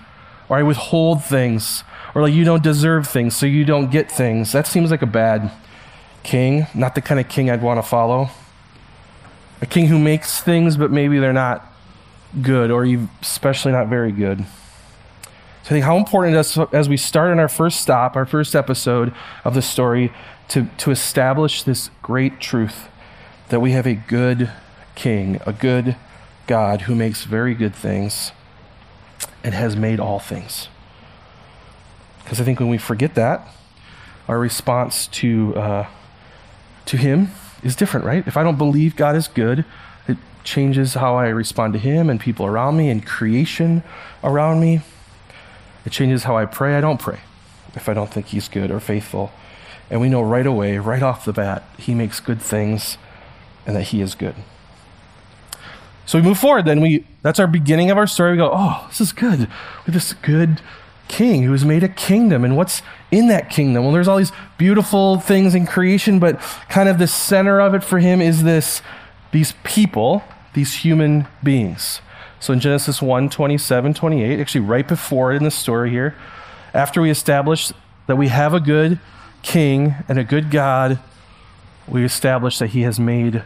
Or 0.52 0.58
I 0.58 0.64
withhold 0.64 1.24
things. 1.24 1.86
Or 2.14 2.22
like 2.24 2.34
you 2.34 2.44
don't 2.44 2.62
deserve 2.62 3.08
things, 3.08 3.38
so 3.38 3.46
you 3.46 3.64
don't 3.64 3.90
get 3.90 4.12
things. 4.12 4.52
That 4.52 4.68
seems 4.68 4.92
like 4.92 5.02
a 5.02 5.08
bad 5.08 5.50
king, 6.24 6.68
not 6.76 6.94
the 6.94 7.00
kind 7.00 7.22
of 7.22 7.30
king 7.30 7.50
I'd 7.50 7.62
want 7.62 7.78
to 7.78 7.88
follow. 7.88 8.30
A 9.62 9.66
king 9.66 9.86
who 9.86 9.98
makes 9.98 10.42
things, 10.42 10.76
but 10.76 10.92
maybe 10.92 11.20
they're 11.20 11.32
not 11.32 11.74
good, 12.42 12.70
or 12.70 12.84
especially 13.22 13.72
not 13.72 13.88
very 13.88 14.12
good. 14.12 14.40
So 15.64 15.68
I 15.68 15.70
think 15.70 15.86
how 15.86 15.96
important 15.96 16.36
it 16.36 16.40
is 16.40 16.58
as 16.74 16.90
we 16.90 16.98
start 16.98 17.32
on 17.32 17.40
our 17.40 17.48
first 17.48 17.80
stop, 17.80 18.18
our 18.18 18.26
first 18.26 18.54
episode 18.54 19.14
of 19.46 19.54
the 19.54 19.62
story, 19.62 20.12
to, 20.50 20.68
to 20.80 20.92
establish 20.92 21.64
this 21.64 21.90
great 22.02 22.42
truth 22.42 22.90
that 23.48 23.62
we 23.62 23.72
have 23.72 23.88
a 23.88 23.96
good 23.96 24.52
king, 24.96 25.40
a 25.46 25.54
good 25.54 25.96
God 26.46 26.82
who 26.82 26.94
makes 26.94 27.24
very 27.24 27.54
good 27.54 27.74
things 27.74 28.34
and 29.44 29.54
has 29.54 29.76
made 29.76 30.00
all 30.00 30.20
things. 30.20 30.68
Because 32.24 32.40
I 32.40 32.44
think 32.44 32.60
when 32.60 32.70
we 32.70 32.78
forget 32.78 33.16
that, 33.16 33.48
our 34.28 34.40
response 34.40 35.08
to, 35.08 35.56
uh, 35.56 35.88
to 36.86 36.98
Him 36.98 37.30
is 37.64 37.76
different, 37.76 38.06
right? 38.06 38.26
If 38.28 38.38
I 38.38 38.44
don't 38.44 38.58
believe 38.58 38.96
God 38.96 39.16
is 39.16 39.28
good, 39.28 39.66
it 40.08 40.18
changes 40.44 40.94
how 40.94 41.16
I 41.16 41.28
respond 41.28 41.74
to 41.74 41.80
Him 41.80 42.10
and 42.10 42.20
people 42.20 42.46
around 42.46 42.78
me 42.78 42.90
and 42.90 43.06
creation 43.06 43.84
around 44.24 44.60
me. 44.60 44.82
It 45.86 45.92
changes 45.92 46.24
how 46.24 46.38
I 46.38 46.46
pray. 46.46 46.76
I 46.76 46.82
don't 46.82 47.00
pray 47.00 47.20
if 47.76 47.90
I 47.90 47.94
don't 47.94 48.12
think 48.12 48.28
He's 48.28 48.48
good 48.48 48.72
or 48.72 48.80
faithful. 48.80 49.32
And 49.90 50.00
we 50.00 50.10
know 50.10 50.22
right 50.22 50.46
away, 50.46 50.78
right 50.78 51.04
off 51.04 51.26
the 51.26 51.34
bat, 51.34 51.64
He 51.78 51.94
makes 51.94 52.20
good 52.20 52.42
things 52.42 52.98
and 53.66 53.76
that 53.76 53.84
He 53.84 54.02
is 54.02 54.16
good. 54.16 54.36
So 56.12 56.20
we 56.20 56.26
move 56.26 56.40
forward. 56.40 56.66
Then 56.66 56.82
we 56.82 57.06
that's 57.22 57.40
our 57.40 57.48
beginning 57.48 57.90
of 57.90 57.98
our 57.98 58.06
story. 58.06 58.32
We 58.32 58.38
go, 58.38 58.52
oh, 58.54 58.84
this 58.90 59.00
is 59.00 59.14
good. 59.14 59.40
We 59.40 59.46
have 59.86 59.94
this 59.94 60.12
good 60.12 60.60
king 61.08 61.44
who 61.44 61.54
has 61.54 61.64
made 61.64 61.86
a 61.86 61.88
kingdom. 61.88 62.44
And 62.44 62.58
what's 62.58 62.82
in 63.12 63.30
that 63.30 63.50
kingdom? 63.50 63.86
Well, 63.86 63.94
there's 63.94 64.10
all 64.10 64.18
these 64.18 64.34
beautiful 64.58 65.22
things 65.22 65.56
in 65.56 65.66
creation, 65.66 66.20
but 66.20 66.38
kind 66.68 66.90
of 66.90 67.00
the 67.00 67.08
center 67.08 67.62
of 67.62 67.74
it 67.74 67.82
for 67.82 68.00
him 68.00 68.20
is 68.20 68.44
this 68.44 68.82
these 69.32 69.54
people, 69.64 70.22
these 70.54 70.74
human 70.74 71.28
beings. 71.46 72.02
So 72.42 72.52
in 72.52 72.60
Genesis 72.60 73.02
1 73.02 73.30
27, 73.30 73.94
28, 73.94 74.38
actually 74.38 74.66
right 74.66 74.86
before 74.86 75.32
it 75.32 75.38
in 75.38 75.46
the 75.46 75.50
story 75.50 75.92
here, 75.92 76.14
After 76.74 77.02
we 77.02 77.10
establish 77.10 77.72
that 78.08 78.18
we 78.18 78.28
have 78.28 78.54
a 78.54 78.60
good 78.60 79.00
king 79.44 79.96
and 80.10 80.20
a 80.20 80.26
good 80.26 80.52
God, 80.52 81.00
we 81.88 82.04
establish 82.04 82.60
that 82.60 82.72
he 82.72 82.82
has 82.82 83.00
made 83.00 83.44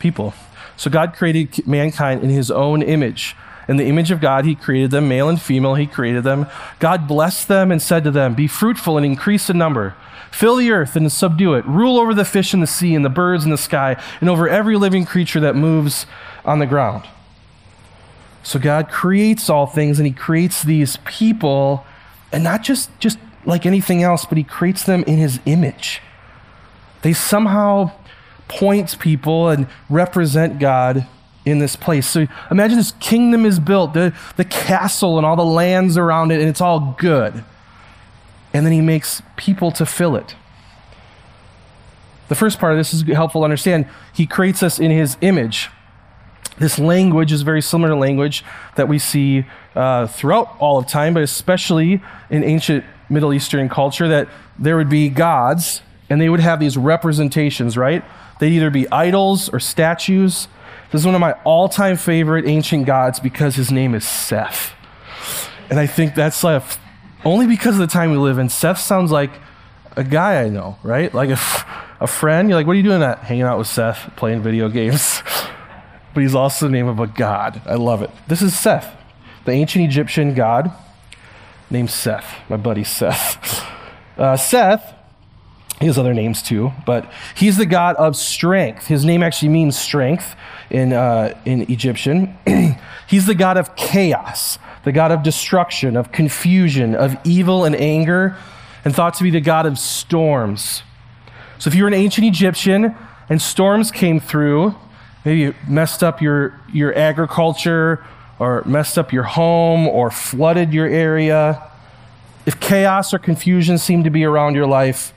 people. 0.00 0.34
So 0.82 0.90
God 0.90 1.14
created 1.14 1.64
mankind 1.64 2.24
in 2.24 2.30
his 2.30 2.50
own 2.50 2.82
image. 2.82 3.36
In 3.68 3.76
the 3.76 3.84
image 3.84 4.10
of 4.10 4.20
God, 4.20 4.44
he 4.44 4.56
created 4.56 4.90
them, 4.90 5.06
male 5.06 5.28
and 5.28 5.40
female, 5.40 5.76
he 5.76 5.86
created 5.86 6.24
them. 6.24 6.48
God 6.80 7.06
blessed 7.06 7.46
them 7.46 7.70
and 7.70 7.80
said 7.80 8.02
to 8.02 8.10
them, 8.10 8.34
Be 8.34 8.48
fruitful 8.48 8.96
and 8.96 9.06
increase 9.06 9.48
in 9.48 9.56
number. 9.56 9.94
Fill 10.32 10.56
the 10.56 10.72
earth 10.72 10.96
and 10.96 11.12
subdue 11.12 11.54
it. 11.54 11.64
Rule 11.66 12.00
over 12.00 12.14
the 12.14 12.24
fish 12.24 12.52
in 12.52 12.58
the 12.58 12.66
sea 12.66 12.96
and 12.96 13.04
the 13.04 13.08
birds 13.08 13.44
in 13.44 13.52
the 13.52 13.56
sky 13.56 13.96
and 14.20 14.28
over 14.28 14.48
every 14.48 14.76
living 14.76 15.04
creature 15.04 15.38
that 15.38 15.54
moves 15.54 16.04
on 16.44 16.58
the 16.58 16.66
ground. 16.66 17.04
So 18.42 18.58
God 18.58 18.90
creates 18.90 19.48
all 19.48 19.68
things 19.68 20.00
and 20.00 20.06
he 20.08 20.12
creates 20.12 20.64
these 20.64 20.96
people 21.04 21.86
and 22.32 22.42
not 22.42 22.64
just 22.64 22.90
just 22.98 23.20
like 23.44 23.66
anything 23.66 24.02
else, 24.02 24.24
but 24.24 24.36
he 24.36 24.42
creates 24.42 24.82
them 24.82 25.04
in 25.04 25.18
his 25.18 25.38
image. 25.46 26.02
They 27.02 27.12
somehow 27.12 27.92
point 28.58 28.98
people 28.98 29.48
and 29.48 29.66
represent 29.88 30.58
God 30.58 31.06
in 31.44 31.58
this 31.58 31.74
place. 31.74 32.06
So 32.06 32.26
imagine 32.50 32.76
this 32.76 32.92
kingdom 33.00 33.44
is 33.44 33.58
built, 33.58 33.94
the, 33.94 34.14
the 34.36 34.44
castle 34.44 35.16
and 35.16 35.26
all 35.26 35.36
the 35.36 35.44
lands 35.44 35.96
around 35.96 36.30
it, 36.30 36.40
and 36.40 36.48
it's 36.48 36.60
all 36.60 36.96
good. 36.98 37.44
And 38.54 38.66
then 38.66 38.72
he 38.72 38.80
makes 38.80 39.22
people 39.36 39.72
to 39.72 39.86
fill 39.86 40.16
it. 40.16 40.36
The 42.28 42.34
first 42.34 42.58
part 42.58 42.72
of 42.72 42.78
this 42.78 42.94
is 42.94 43.02
helpful 43.02 43.40
to 43.40 43.44
understand. 43.44 43.86
He 44.12 44.26
creates 44.26 44.62
us 44.62 44.78
in 44.78 44.90
his 44.90 45.16
image. 45.20 45.68
This 46.58 46.78
language 46.78 47.32
is 47.32 47.42
very 47.42 47.62
similar 47.62 47.90
to 47.90 47.96
language 47.96 48.44
that 48.76 48.88
we 48.88 48.98
see 48.98 49.46
uh, 49.74 50.06
throughout 50.06 50.54
all 50.58 50.78
of 50.78 50.86
time, 50.86 51.14
but 51.14 51.22
especially 51.22 52.02
in 52.30 52.44
ancient 52.44 52.84
Middle 53.08 53.32
Eastern 53.32 53.68
culture, 53.68 54.08
that 54.08 54.28
there 54.58 54.76
would 54.76 54.88
be 54.88 55.08
gods 55.08 55.82
and 56.08 56.20
they 56.20 56.28
would 56.28 56.40
have 56.40 56.60
these 56.60 56.76
representations, 56.76 57.76
right? 57.76 58.04
They'd 58.42 58.54
either 58.54 58.70
be 58.70 58.90
idols 58.90 59.48
or 59.50 59.60
statues. 59.60 60.48
This 60.90 61.02
is 61.02 61.06
one 61.06 61.14
of 61.14 61.20
my 61.20 61.34
all 61.44 61.68
time 61.68 61.96
favorite 61.96 62.44
ancient 62.44 62.86
gods 62.86 63.20
because 63.20 63.54
his 63.54 63.70
name 63.70 63.94
is 63.94 64.04
Seth. 64.04 64.72
And 65.70 65.78
I 65.78 65.86
think 65.86 66.16
that's 66.16 66.42
like, 66.42 66.60
only 67.24 67.46
because 67.46 67.74
of 67.74 67.80
the 67.82 67.86
time 67.86 68.10
we 68.10 68.16
live 68.16 68.38
in. 68.38 68.48
Seth 68.48 68.78
sounds 68.78 69.12
like 69.12 69.30
a 69.94 70.02
guy 70.02 70.42
I 70.42 70.48
know, 70.48 70.76
right? 70.82 71.14
Like 71.14 71.30
a, 71.30 71.38
a 72.00 72.08
friend. 72.08 72.48
You're 72.48 72.58
like, 72.58 72.66
what 72.66 72.72
are 72.72 72.78
you 72.78 72.82
doing 72.82 72.98
that? 72.98 73.20
Hanging 73.20 73.44
out 73.44 73.58
with 73.58 73.68
Seth, 73.68 74.10
playing 74.16 74.42
video 74.42 74.68
games. 74.68 75.22
but 76.12 76.22
he's 76.22 76.34
also 76.34 76.66
the 76.66 76.72
name 76.72 76.88
of 76.88 76.98
a 76.98 77.06
god. 77.06 77.62
I 77.64 77.76
love 77.76 78.02
it. 78.02 78.10
This 78.26 78.42
is 78.42 78.58
Seth, 78.58 78.92
the 79.44 79.52
ancient 79.52 79.84
Egyptian 79.84 80.34
god 80.34 80.72
named 81.70 81.90
Seth, 81.90 82.34
my 82.48 82.56
buddy 82.56 82.82
Seth. 82.82 83.68
Uh, 84.14 84.36
Seth, 84.36 84.94
he 85.82 85.88
has 85.88 85.98
other 85.98 86.14
names 86.14 86.42
too, 86.42 86.72
but 86.86 87.10
he's 87.34 87.56
the 87.56 87.66
god 87.66 87.96
of 87.96 88.14
strength. 88.14 88.86
His 88.86 89.04
name 89.04 89.20
actually 89.20 89.48
means 89.48 89.76
strength 89.76 90.36
in, 90.70 90.92
uh, 90.92 91.36
in 91.44 91.62
Egyptian. 91.62 92.38
he's 93.08 93.26
the 93.26 93.34
god 93.34 93.56
of 93.56 93.74
chaos, 93.74 94.60
the 94.84 94.92
god 94.92 95.10
of 95.10 95.24
destruction, 95.24 95.96
of 95.96 96.12
confusion, 96.12 96.94
of 96.94 97.16
evil 97.24 97.64
and 97.64 97.74
anger, 97.74 98.36
and 98.84 98.94
thought 98.94 99.14
to 99.14 99.24
be 99.24 99.30
the 99.30 99.40
god 99.40 99.66
of 99.66 99.76
storms. 99.76 100.84
So 101.58 101.68
if 101.68 101.74
you 101.74 101.82
were 101.82 101.88
an 101.88 101.94
ancient 101.94 102.28
Egyptian 102.28 102.96
and 103.28 103.42
storms 103.42 103.90
came 103.90 104.20
through, 104.20 104.76
maybe 105.24 105.56
messed 105.66 106.04
up 106.04 106.22
your, 106.22 106.60
your 106.72 106.96
agriculture 106.96 108.04
or 108.38 108.62
messed 108.66 108.98
up 108.98 109.12
your 109.12 109.24
home 109.24 109.88
or 109.88 110.12
flooded 110.12 110.72
your 110.72 110.86
area, 110.86 111.60
if 112.46 112.60
chaos 112.60 113.12
or 113.12 113.18
confusion 113.18 113.78
seemed 113.78 114.04
to 114.04 114.10
be 114.10 114.24
around 114.24 114.54
your 114.54 114.66
life, 114.66 115.12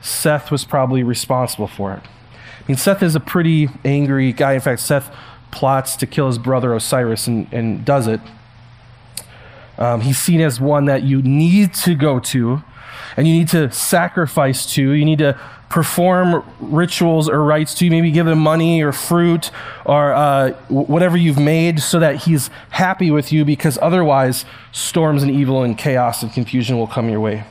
Seth 0.00 0.50
was 0.50 0.64
probably 0.64 1.02
responsible 1.02 1.66
for 1.66 1.92
it. 1.92 2.02
I 2.02 2.64
mean, 2.68 2.76
Seth 2.76 3.02
is 3.02 3.14
a 3.14 3.20
pretty 3.20 3.68
angry 3.84 4.32
guy. 4.32 4.54
In 4.54 4.60
fact, 4.60 4.80
Seth 4.80 5.14
plots 5.50 5.96
to 5.96 6.06
kill 6.06 6.26
his 6.26 6.38
brother 6.38 6.74
Osiris 6.74 7.26
and, 7.26 7.52
and 7.52 7.84
does 7.84 8.06
it. 8.06 8.20
Um, 9.78 10.02
he's 10.02 10.18
seen 10.18 10.40
as 10.40 10.60
one 10.60 10.84
that 10.84 11.02
you 11.02 11.22
need 11.22 11.74
to 11.74 11.94
go 11.94 12.20
to 12.20 12.62
and 13.16 13.26
you 13.26 13.34
need 13.34 13.48
to 13.48 13.70
sacrifice 13.72 14.66
to. 14.74 14.90
You 14.92 15.04
need 15.04 15.18
to 15.18 15.38
perform 15.68 16.44
rituals 16.60 17.28
or 17.28 17.42
rites 17.42 17.74
to, 17.76 17.88
maybe 17.88 18.10
give 18.10 18.26
him 18.26 18.38
money 18.38 18.82
or 18.82 18.92
fruit 18.92 19.50
or 19.86 20.12
uh, 20.12 20.50
whatever 20.68 21.16
you've 21.16 21.38
made 21.38 21.80
so 21.80 21.98
that 22.00 22.16
he's 22.16 22.50
happy 22.70 23.10
with 23.10 23.32
you 23.32 23.44
because 23.44 23.78
otherwise 23.80 24.44
storms 24.72 25.22
and 25.22 25.30
evil 25.30 25.62
and 25.62 25.78
chaos 25.78 26.22
and 26.22 26.32
confusion 26.32 26.76
will 26.76 26.88
come 26.88 27.08
your 27.08 27.20
way. 27.20 27.44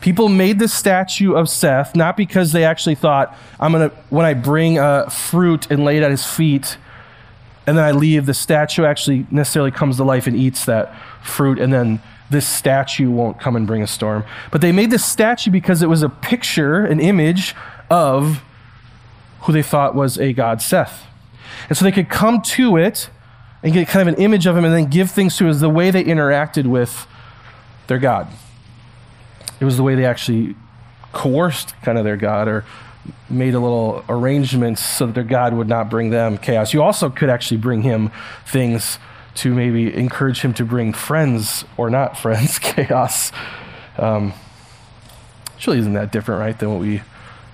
People 0.00 0.28
made 0.28 0.58
the 0.58 0.68
statue 0.68 1.34
of 1.34 1.48
Seth 1.48 1.96
not 1.96 2.16
because 2.16 2.52
they 2.52 2.64
actually 2.64 2.94
thought, 2.94 3.36
I'm 3.58 3.72
going 3.72 3.90
to, 3.90 3.96
when 4.10 4.24
I 4.24 4.34
bring 4.34 4.78
uh, 4.78 5.08
fruit 5.08 5.70
and 5.70 5.84
lay 5.84 5.96
it 5.96 6.02
at 6.02 6.10
his 6.10 6.24
feet, 6.24 6.76
and 7.66 7.76
then 7.76 7.84
I 7.84 7.90
leave, 7.90 8.24
the 8.26 8.34
statue 8.34 8.84
actually 8.84 9.26
necessarily 9.30 9.70
comes 9.70 9.96
to 9.96 10.04
life 10.04 10.26
and 10.26 10.36
eats 10.36 10.64
that 10.66 10.94
fruit, 11.22 11.58
and 11.58 11.72
then 11.72 12.00
this 12.30 12.46
statue 12.46 13.10
won't 13.10 13.40
come 13.40 13.56
and 13.56 13.66
bring 13.66 13.82
a 13.82 13.86
storm. 13.86 14.24
But 14.50 14.60
they 14.60 14.72
made 14.72 14.90
this 14.90 15.04
statue 15.04 15.50
because 15.50 15.82
it 15.82 15.88
was 15.88 16.02
a 16.02 16.08
picture, 16.08 16.84
an 16.84 17.00
image 17.00 17.54
of 17.90 18.42
who 19.42 19.52
they 19.52 19.62
thought 19.62 19.94
was 19.94 20.18
a 20.18 20.32
god 20.32 20.62
Seth. 20.62 21.06
And 21.68 21.76
so 21.76 21.84
they 21.84 21.92
could 21.92 22.08
come 22.08 22.40
to 22.42 22.76
it 22.76 23.10
and 23.62 23.72
get 23.72 23.88
kind 23.88 24.08
of 24.08 24.14
an 24.14 24.22
image 24.22 24.46
of 24.46 24.56
him 24.56 24.64
and 24.64 24.74
then 24.74 24.86
give 24.86 25.10
things 25.10 25.36
to 25.38 25.48
as 25.48 25.60
the 25.60 25.68
way 25.68 25.90
they 25.90 26.04
interacted 26.04 26.66
with 26.66 27.06
their 27.86 27.98
God. 27.98 28.28
It 29.60 29.64
was 29.64 29.76
the 29.76 29.82
way 29.82 29.94
they 29.94 30.04
actually 30.04 30.54
coerced 31.12 31.74
kind 31.82 31.98
of 31.98 32.04
their 32.04 32.16
God 32.16 32.48
or 32.48 32.64
made 33.28 33.54
a 33.54 33.60
little 33.60 34.04
arrangements 34.08 34.82
so 34.82 35.06
that 35.06 35.14
their 35.14 35.24
God 35.24 35.54
would 35.54 35.68
not 35.68 35.88
bring 35.88 36.10
them 36.10 36.38
chaos. 36.38 36.72
You 36.72 36.82
also 36.82 37.10
could 37.10 37.30
actually 37.30 37.56
bring 37.56 37.82
him 37.82 38.10
things 38.46 38.98
to 39.36 39.54
maybe 39.54 39.94
encourage 39.94 40.40
him 40.40 40.52
to 40.54 40.64
bring 40.64 40.92
friends 40.92 41.64
or 41.76 41.90
not 41.90 42.18
friends 42.18 42.58
chaos. 42.58 43.32
Um, 43.96 44.32
really 45.66 45.78
isn't 45.78 45.94
that 45.94 46.12
different, 46.12 46.40
right, 46.40 46.58
than 46.58 46.70
what 46.70 46.80
we 46.80 47.02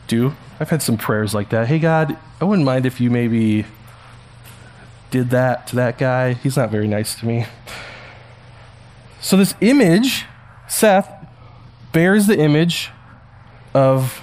do. 0.06 0.34
I've 0.60 0.70
had 0.70 0.82
some 0.82 0.96
prayers 0.96 1.34
like 1.34 1.48
that. 1.50 1.66
Hey, 1.66 1.78
God, 1.78 2.16
I 2.40 2.44
wouldn't 2.44 2.64
mind 2.64 2.86
if 2.86 3.00
you 3.00 3.10
maybe 3.10 3.64
did 5.10 5.30
that 5.30 5.66
to 5.68 5.76
that 5.76 5.98
guy. 5.98 6.34
He's 6.34 6.56
not 6.56 6.70
very 6.70 6.86
nice 6.86 7.14
to 7.16 7.26
me. 7.26 7.46
So, 9.20 9.36
this 9.36 9.54
image, 9.60 10.26
Seth, 10.68 11.10
bears 11.94 12.26
the 12.26 12.38
image 12.38 12.90
of 13.72 14.20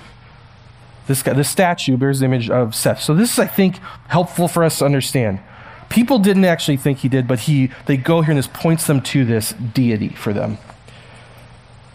this 1.08 1.24
guy. 1.24 1.34
The 1.34 1.44
statue 1.44 1.98
bears 1.98 2.20
the 2.20 2.26
image 2.26 2.52
of 2.52 2.76
Seth. 2.76 3.02
So, 3.02 3.16
this 3.16 3.34
is, 3.34 3.40
I 3.40 3.48
think, 3.48 3.78
helpful 4.10 4.48
for 4.48 4.64
us 4.64 4.78
to 4.78 4.86
understand. 4.86 5.40
People 5.90 6.20
didn't 6.20 6.46
actually 6.46 6.78
think 6.78 7.00
he 7.00 7.10
did, 7.10 7.28
but 7.28 7.42
he, 7.42 7.72
they 7.86 7.98
go 7.98 8.22
here 8.22 8.32
and 8.32 8.38
this 8.38 8.48
points 8.48 8.88
them 8.88 9.02
to 9.02 9.26
this 9.26 9.52
deity 9.52 10.10
for 10.10 10.32
them. 10.32 10.58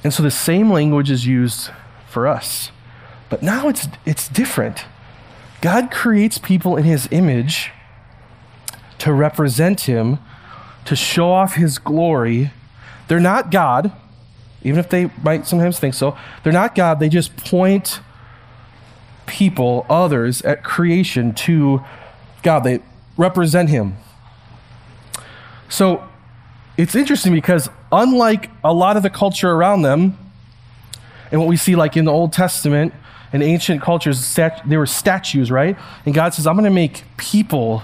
And 0.04 0.12
so 0.12 0.22
the 0.22 0.30
same 0.30 0.70
language 0.70 1.10
is 1.10 1.26
used 1.26 1.70
for 2.06 2.26
us. 2.26 2.70
But 3.30 3.42
now 3.42 3.68
it's, 3.68 3.88
it's 4.04 4.28
different. 4.28 4.84
God 5.62 5.90
creates 5.90 6.36
people 6.36 6.76
in 6.76 6.84
his 6.84 7.08
image 7.10 7.72
to 8.98 9.12
represent 9.12 9.80
him, 9.82 10.18
to 10.84 10.94
show 10.94 11.32
off 11.32 11.54
his 11.54 11.78
glory. 11.78 12.50
They're 13.08 13.18
not 13.18 13.50
God, 13.50 13.92
even 14.66 14.78
if 14.78 14.88
they 14.88 15.10
might 15.22 15.46
sometimes 15.46 15.78
think 15.78 15.94
so. 15.94 16.16
They're 16.42 16.52
not 16.52 16.74
God, 16.74 17.00
they 17.00 17.08
just 17.08 17.36
point 17.36 18.00
people, 19.26 19.86
others 19.88 20.42
at 20.42 20.62
creation 20.62 21.34
to 21.34 21.82
God. 22.42 22.60
They, 22.60 22.80
represent 23.16 23.70
him. 23.70 23.96
So 25.68 26.06
it's 26.76 26.94
interesting 26.94 27.32
because, 27.32 27.68
unlike 27.90 28.50
a 28.62 28.72
lot 28.72 28.96
of 28.96 29.02
the 29.02 29.10
culture 29.10 29.50
around 29.50 29.82
them, 29.82 30.18
and 31.30 31.40
what 31.40 31.48
we 31.48 31.56
see 31.56 31.74
like 31.74 31.96
in 31.96 32.04
the 32.04 32.12
Old 32.12 32.32
Testament 32.32 32.94
and 33.32 33.42
ancient 33.42 33.82
cultures, 33.82 34.24
stat- 34.24 34.62
they 34.66 34.76
were 34.76 34.86
statues, 34.86 35.50
right? 35.50 35.76
And 36.04 36.14
God 36.14 36.34
says, 36.34 36.46
I'm 36.46 36.54
going 36.54 36.64
to 36.64 36.70
make 36.70 37.04
people 37.16 37.82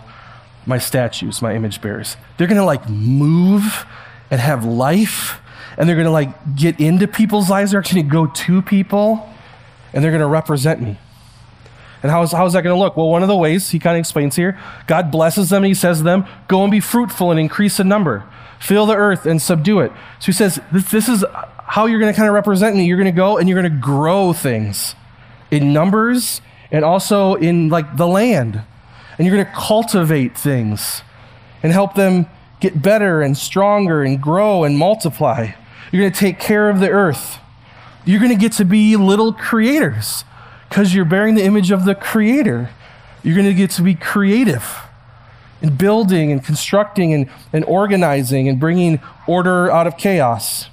my 0.65 0.79
statues, 0.79 1.43
my 1.43 1.55
image 1.57 1.81
bearers. 1.81 2.17
They're 2.37 2.47
going 2.47 2.61
to 2.61 2.65
like 2.65 2.89
move 2.89 3.85
and 4.31 4.41
have 4.41 4.65
life, 4.65 5.41
and 5.77 5.89
they're 5.89 5.97
going 5.97 6.07
to 6.07 6.13
like 6.13 6.57
get 6.57 6.81
into 6.81 7.09
people's 7.09 7.51
lives. 7.51 7.71
They're 7.71 7.81
actually 7.81 8.03
going 8.03 8.27
to 8.27 8.27
go 8.29 8.45
to 8.45 8.63
people, 8.63 9.29
and 9.93 10.03
they're 10.03 10.11
going 10.11 10.21
to 10.21 10.27
represent 10.27 10.81
me. 10.81 10.99
And 12.03 12.11
how 12.11 12.23
is, 12.23 12.33
how 12.33 12.47
is 12.47 12.53
that 12.55 12.63
going 12.63 12.75
to 12.75 12.81
look? 12.81 12.97
Well, 12.97 13.09
one 13.09 13.23
of 13.23 13.29
the 13.29 13.37
ways 13.37 13.71
he 13.71 13.79
kind 13.79 13.97
of 13.97 14.01
explains 14.01 14.35
here 14.35 14.59
God 14.87 15.11
blesses 15.11 15.51
them 15.51 15.63
and 15.63 15.69
he 15.69 15.75
says 15.75 15.99
to 15.99 16.05
them, 16.05 16.27
Go 16.49 16.63
and 16.63 16.71
be 16.71 16.81
fruitful 16.81 17.31
and 17.31 17.39
increase 17.39 17.79
in 17.79 17.89
number, 17.89 18.25
fill 18.59 18.87
the 18.87 18.97
earth 18.97 19.25
and 19.25 19.41
subdue 19.41 19.81
it. 19.81 19.93
So 20.19 20.27
he 20.27 20.33
says, 20.33 20.61
This, 20.73 20.91
this 20.91 21.09
is 21.09 21.25
how 21.65 21.87
you're 21.87 22.01
going 22.01 22.13
to 22.13 22.17
kind 22.17 22.29
of 22.29 22.35
represent 22.35 22.77
me. 22.77 22.87
You're 22.87 22.99
going 22.99 23.13
to 23.13 23.17
go 23.17 23.39
and 23.39 23.49
you're 23.49 23.61
going 23.61 23.73
to 23.73 23.79
grow 23.79 24.33
things 24.33 24.95
in 25.51 25.73
numbers 25.73 26.41
and 26.71 26.85
also 26.85 27.35
in 27.35 27.69
like 27.69 27.97
the 27.97 28.07
land. 28.07 28.63
And 29.17 29.27
you're 29.27 29.37
going 29.37 29.47
to 29.47 29.53
cultivate 29.53 30.37
things 30.37 31.03
and 31.63 31.73
help 31.73 31.95
them 31.95 32.27
get 32.61 32.83
better 32.83 33.23
and 33.23 33.37
stronger 33.37 34.03
and 34.03 34.21
grow 34.21 34.65
and 34.65 34.77
multiply. 34.77 35.53
You're 35.93 36.03
going 36.03 36.13
to 36.13 36.19
take 36.19 36.41
care 36.41 36.71
of 36.71 36.81
the 36.81 36.89
earth. 36.89 37.39
You're 38.05 38.19
going 38.19 38.33
to 38.33 38.39
get 38.39 38.53
to 38.53 38.65
be 38.65 38.97
little 38.97 39.33
creators 39.33 40.25
because 40.69 40.95
you're 40.95 41.05
bearing 41.05 41.35
the 41.35 41.45
image 41.45 41.71
of 41.71 41.85
the 41.85 41.95
Creator. 41.95 42.71
You're 43.23 43.37
going 43.37 43.47
to 43.47 43.55
get 43.55 43.71
to 43.73 43.83
be 43.83 43.95
creative 43.95 44.65
in 45.61 45.77
building 45.77 46.33
and 46.33 46.43
constructing 46.43 47.13
and, 47.13 47.29
and 47.53 47.65
organizing 47.67 48.49
and 48.49 48.59
bringing 48.59 49.01
order 49.29 49.71
out 49.71 49.87
of 49.87 49.97
chaos. 49.97 50.69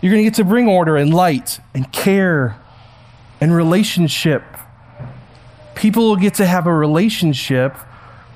You're 0.00 0.12
going 0.12 0.22
to 0.22 0.30
get 0.30 0.36
to 0.36 0.44
bring 0.44 0.68
order 0.68 0.96
and 0.96 1.12
light 1.12 1.58
and 1.74 1.90
care 1.90 2.60
and 3.40 3.54
relationship. 3.54 4.44
People 5.74 6.08
will 6.08 6.16
get 6.16 6.34
to 6.34 6.46
have 6.46 6.66
a 6.66 6.74
relationship 6.74 7.74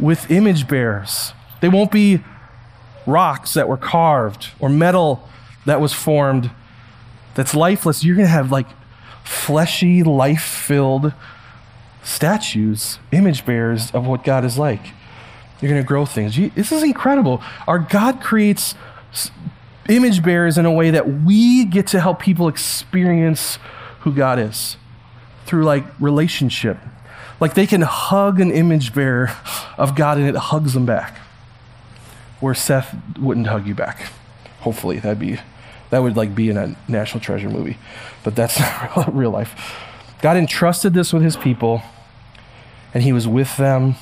with 0.00 0.30
image 0.30 0.66
bearers. 0.66 1.32
They 1.60 1.68
won't 1.68 1.92
be 1.92 2.24
rocks 3.06 3.52
that 3.54 3.68
were 3.68 3.76
carved 3.76 4.48
or 4.58 4.70
metal 4.70 5.28
that 5.64 5.80
was 5.80 5.92
formed 5.92 6.50
that's 7.34 7.54
lifeless. 7.54 8.04
You're 8.04 8.16
going 8.16 8.26
to 8.26 8.32
have 8.32 8.50
like 8.50 8.66
fleshy, 9.24 10.02
life 10.02 10.42
filled 10.42 11.12
statues, 12.02 12.98
image 13.12 13.44
bearers 13.44 13.90
of 13.92 14.06
what 14.06 14.24
God 14.24 14.44
is 14.44 14.58
like. 14.58 14.82
You're 15.60 15.70
going 15.70 15.82
to 15.82 15.86
grow 15.86 16.04
things. 16.04 16.36
This 16.54 16.72
is 16.72 16.82
incredible. 16.82 17.42
Our 17.66 17.78
God 17.78 18.20
creates 18.20 18.74
image 19.88 20.22
bearers 20.22 20.58
in 20.58 20.66
a 20.66 20.72
way 20.72 20.90
that 20.90 21.08
we 21.08 21.64
get 21.64 21.86
to 21.88 22.00
help 22.00 22.20
people 22.20 22.48
experience 22.48 23.58
who 24.00 24.12
God 24.12 24.38
is 24.38 24.76
through 25.46 25.64
like 25.64 25.84
relationship. 26.00 26.78
Like 27.40 27.54
they 27.54 27.66
can 27.66 27.82
hug 27.82 28.40
an 28.40 28.50
image 28.50 28.94
bearer 28.94 29.30
of 29.78 29.94
God 29.94 30.18
and 30.18 30.28
it 30.28 30.36
hugs 30.36 30.74
them 30.74 30.86
back. 30.86 31.18
Where 32.40 32.54
Seth 32.54 32.94
wouldn't 33.18 33.46
hug 33.46 33.66
you 33.66 33.74
back. 33.74 34.12
Hopefully, 34.60 34.98
that'd 34.98 35.18
be 35.18 35.38
that 35.94 36.02
would 36.02 36.16
like 36.16 36.34
be 36.34 36.50
in 36.50 36.56
a 36.56 36.76
National 36.88 37.20
Treasure 37.20 37.48
movie, 37.48 37.78
but 38.24 38.34
that's 38.34 38.58
not 38.96 39.14
real 39.14 39.30
life. 39.30 39.78
God 40.20 40.36
entrusted 40.36 40.92
this 40.92 41.12
with 41.12 41.22
His 41.22 41.36
people, 41.36 41.82
and 42.92 43.04
He 43.04 43.12
was 43.12 43.28
with 43.28 43.56
them, 43.56 43.94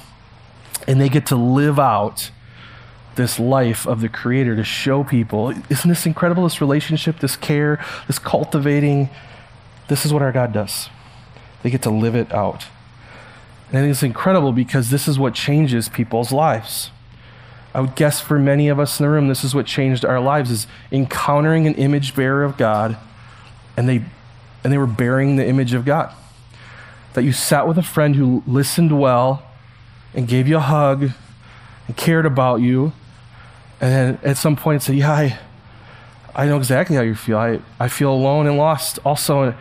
and 0.88 0.98
they 0.98 1.10
get 1.10 1.26
to 1.26 1.36
live 1.36 1.78
out 1.78 2.30
this 3.14 3.38
life 3.38 3.86
of 3.86 4.00
the 4.00 4.08
Creator 4.08 4.56
to 4.56 4.64
show 4.64 5.04
people. 5.04 5.50
Isn't 5.68 5.88
this 5.88 6.06
incredible? 6.06 6.44
This 6.44 6.62
relationship, 6.62 7.18
this 7.18 7.36
care, 7.36 7.84
this 8.06 8.18
cultivating. 8.18 9.10
This 9.88 10.06
is 10.06 10.14
what 10.14 10.22
our 10.22 10.32
God 10.32 10.54
does. 10.54 10.88
They 11.62 11.68
get 11.68 11.82
to 11.82 11.90
live 11.90 12.14
it 12.14 12.32
out. 12.32 12.66
And 13.68 13.78
I 13.78 13.82
think 13.82 13.90
it's 13.90 14.02
incredible 14.02 14.52
because 14.52 14.88
this 14.88 15.06
is 15.06 15.18
what 15.18 15.34
changes 15.34 15.90
people's 15.90 16.32
lives. 16.32 16.90
I 17.74 17.80
would 17.80 17.94
guess 17.94 18.20
for 18.20 18.38
many 18.38 18.68
of 18.68 18.78
us 18.78 19.00
in 19.00 19.04
the 19.04 19.10
room, 19.10 19.28
this 19.28 19.44
is 19.44 19.54
what 19.54 19.66
changed 19.66 20.04
our 20.04 20.20
lives 20.20 20.50
is 20.50 20.66
encountering 20.90 21.66
an 21.66 21.74
image 21.74 22.14
bearer 22.14 22.44
of 22.44 22.56
God, 22.56 22.98
and 23.76 23.88
they 23.88 24.04
and 24.64 24.72
they 24.72 24.78
were 24.78 24.86
bearing 24.86 25.36
the 25.36 25.46
image 25.46 25.74
of 25.74 25.84
God. 25.84 26.14
That 27.14 27.24
you 27.24 27.32
sat 27.32 27.66
with 27.66 27.78
a 27.78 27.82
friend 27.82 28.16
who 28.16 28.42
listened 28.46 28.98
well 28.98 29.42
and 30.14 30.28
gave 30.28 30.46
you 30.46 30.58
a 30.58 30.60
hug 30.60 31.10
and 31.86 31.96
cared 31.96 32.26
about 32.26 32.60
you, 32.60 32.92
and 33.80 33.92
then 33.92 34.18
at 34.22 34.36
some 34.36 34.54
point 34.54 34.82
said, 34.82 34.96
Yeah, 34.96 35.12
I, 35.12 35.38
I 36.34 36.46
know 36.46 36.56
exactly 36.56 36.96
how 36.96 37.02
you 37.02 37.14
feel. 37.14 37.38
I, 37.38 37.60
I 37.80 37.88
feel 37.88 38.12
alone 38.12 38.46
and 38.46 38.56
lost 38.56 38.98
also. 39.04 39.42
And, 39.42 39.54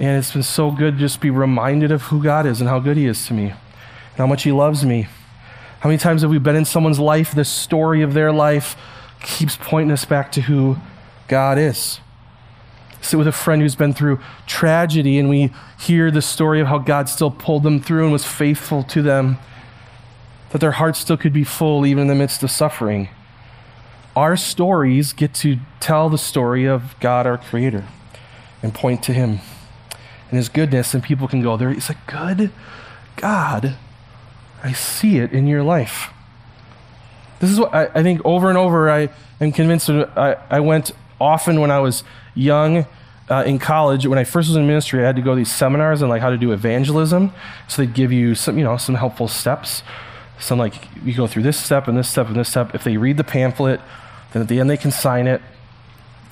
and 0.00 0.18
it's 0.18 0.32
been 0.32 0.42
so 0.42 0.70
good 0.70 0.96
just 0.96 1.20
be 1.20 1.30
reminded 1.30 1.92
of 1.92 2.02
who 2.02 2.22
God 2.22 2.46
is 2.46 2.60
and 2.60 2.68
how 2.68 2.78
good 2.78 2.96
He 2.96 3.06
is 3.06 3.26
to 3.26 3.34
me 3.34 3.50
and 3.50 4.16
how 4.16 4.26
much 4.26 4.42
He 4.44 4.52
loves 4.52 4.84
me. 4.84 5.08
How 5.82 5.88
many 5.88 5.98
times 5.98 6.22
have 6.22 6.30
we 6.30 6.38
been 6.38 6.54
in 6.54 6.64
someone's 6.64 7.00
life, 7.00 7.34
the 7.34 7.44
story 7.44 8.02
of 8.02 8.14
their 8.14 8.30
life 8.30 8.76
keeps 9.20 9.58
pointing 9.60 9.90
us 9.90 10.04
back 10.04 10.30
to 10.30 10.42
who 10.42 10.76
God 11.26 11.58
is? 11.58 11.98
Sit 13.00 13.16
with 13.16 13.26
a 13.26 13.32
friend 13.32 13.60
who's 13.60 13.74
been 13.74 13.92
through 13.92 14.20
tragedy, 14.46 15.18
and 15.18 15.28
we 15.28 15.52
hear 15.80 16.12
the 16.12 16.22
story 16.22 16.60
of 16.60 16.68
how 16.68 16.78
God 16.78 17.08
still 17.08 17.32
pulled 17.32 17.64
them 17.64 17.80
through 17.80 18.04
and 18.04 18.12
was 18.12 18.24
faithful 18.24 18.84
to 18.84 19.02
them, 19.02 19.38
that 20.50 20.60
their 20.60 20.70
hearts 20.70 21.00
still 21.00 21.16
could 21.16 21.32
be 21.32 21.42
full 21.42 21.84
even 21.84 22.02
in 22.02 22.06
the 22.06 22.14
midst 22.14 22.44
of 22.44 22.52
suffering. 22.52 23.08
Our 24.14 24.36
stories 24.36 25.12
get 25.12 25.34
to 25.34 25.58
tell 25.80 26.08
the 26.08 26.16
story 26.16 26.64
of 26.64 26.94
God, 27.00 27.26
our 27.26 27.38
Creator, 27.38 27.84
and 28.62 28.72
point 28.72 29.02
to 29.02 29.12
Him 29.12 29.40
and 30.30 30.36
His 30.36 30.48
goodness, 30.48 30.94
and 30.94 31.02
people 31.02 31.26
can 31.26 31.42
go, 31.42 31.56
There 31.56 31.72
is 31.72 31.90
a 31.90 31.96
good 32.06 32.52
God 33.16 33.74
I 34.62 34.72
see 34.72 35.18
it 35.18 35.32
in 35.32 35.46
your 35.46 35.62
life. 35.62 36.10
This 37.40 37.50
is 37.50 37.58
what 37.58 37.74
I, 37.74 37.86
I 37.86 38.02
think 38.02 38.20
over 38.24 38.48
and 38.48 38.56
over 38.56 38.88
I 38.88 39.08
am 39.40 39.50
convinced. 39.50 39.90
I, 39.90 40.36
I 40.48 40.60
went 40.60 40.92
often 41.20 41.60
when 41.60 41.70
I 41.70 41.80
was 41.80 42.04
young 42.34 42.86
uh, 43.28 43.42
in 43.44 43.58
college. 43.58 44.06
When 44.06 44.18
I 44.18 44.24
first 44.24 44.48
was 44.48 44.56
in 44.56 44.66
ministry, 44.66 45.00
I 45.02 45.06
had 45.06 45.16
to 45.16 45.22
go 45.22 45.30
to 45.30 45.36
these 45.36 45.50
seminars 45.50 46.02
on 46.02 46.08
like 46.08 46.22
how 46.22 46.30
to 46.30 46.36
do 46.36 46.52
evangelism. 46.52 47.32
So 47.66 47.82
they'd 47.82 47.94
give 47.94 48.12
you 48.12 48.34
some, 48.34 48.58
you 48.58 48.64
know, 48.64 48.76
some 48.76 48.94
helpful 48.94 49.26
steps. 49.26 49.82
Some 50.38 50.58
like 50.58 50.74
you 51.04 51.14
go 51.14 51.26
through 51.26 51.42
this 51.42 51.58
step 51.58 51.88
and 51.88 51.96
this 51.96 52.08
step 52.08 52.28
and 52.28 52.36
this 52.36 52.48
step. 52.48 52.74
If 52.74 52.84
they 52.84 52.96
read 52.96 53.16
the 53.16 53.24
pamphlet, 53.24 53.80
then 54.32 54.42
at 54.42 54.48
the 54.48 54.60
end 54.60 54.70
they 54.70 54.76
can 54.76 54.90
sign 54.90 55.26
it. 55.26 55.42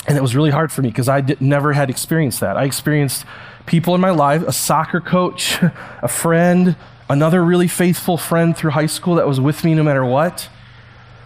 And 0.06 0.16
it 0.16 0.20
was 0.20 0.34
really 0.34 0.50
hard 0.50 0.72
for 0.72 0.82
me 0.82 0.88
because 0.88 1.08
I 1.08 1.20
did, 1.20 1.40
never 1.40 1.72
had 1.72 1.90
experienced 1.90 2.40
that. 2.40 2.56
I 2.56 2.64
experienced 2.64 3.24
people 3.66 3.94
in 3.94 4.00
my 4.00 4.10
life, 4.10 4.42
a 4.42 4.52
soccer 4.52 5.00
coach, 5.00 5.58
a 6.02 6.08
friend, 6.08 6.76
another 7.10 7.44
really 7.44 7.66
faithful 7.66 8.16
friend 8.16 8.56
through 8.56 8.70
high 8.70 8.86
school 8.86 9.16
that 9.16 9.26
was 9.26 9.40
with 9.40 9.64
me 9.64 9.74
no 9.74 9.82
matter 9.82 10.04
what, 10.04 10.48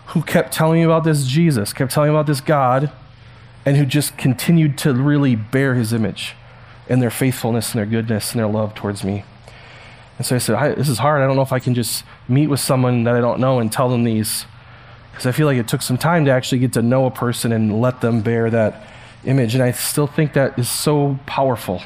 who 0.07 0.23
kept 0.23 0.53
telling 0.53 0.81
me 0.81 0.83
about 0.83 1.05
this 1.05 1.27
Jesus, 1.27 1.75
kept 1.75 1.92
telling 1.92 2.11
me 2.11 2.16
about 2.16 2.27
this 2.27 2.40
God, 2.40 2.90
and 3.66 3.77
who 3.77 3.85
just 3.85 4.16
continued 4.16 4.79
to 4.79 4.94
really 4.94 5.37
bear 5.37 5.75
his 5.75 5.92
image 5.92 6.35
and 6.88 7.03
their 7.03 7.11
faithfulness 7.11 7.73
and 7.73 7.79
their 7.79 7.87
goodness 7.87 8.33
and 8.33 8.40
their 8.40 8.47
love 8.47 8.75
towards 8.75 9.05
me. 9.05 9.25
And 10.16 10.27
so 10.27 10.37
I 10.37 10.38
said, 10.38 10.77
This 10.77 10.88
is 10.88 10.99
hard. 10.99 11.23
I 11.23 11.27
don't 11.27 11.37
know 11.37 11.42
if 11.42 11.53
I 11.53 11.59
can 11.59 11.75
just 11.75 12.05
meet 12.29 12.47
with 12.47 12.61
someone 12.61 13.05
that 13.05 13.14
I 13.14 13.20
don't 13.20 13.40
know 13.40 13.59
and 13.59 13.70
tell 13.70 13.88
them 13.90 14.05
these. 14.05 14.47
Because 15.11 15.27
I 15.27 15.33
feel 15.33 15.47
like 15.47 15.59
it 15.59 15.68
took 15.68 15.83
some 15.83 15.99
time 15.99 16.25
to 16.25 16.31
actually 16.31 16.59
get 16.59 16.73
to 16.73 16.83
know 16.83 17.07
a 17.07 17.11
person 17.11 17.53
and 17.53 17.81
let 17.81 18.01
them 18.01 18.20
bear 18.20 18.51
that 18.51 18.87
image. 19.25 19.55
And 19.55 19.62
I 19.62 19.70
still 19.73 20.07
think 20.07 20.33
that 20.33 20.59
is 20.59 20.68
so 20.68 21.18
powerful 21.27 21.83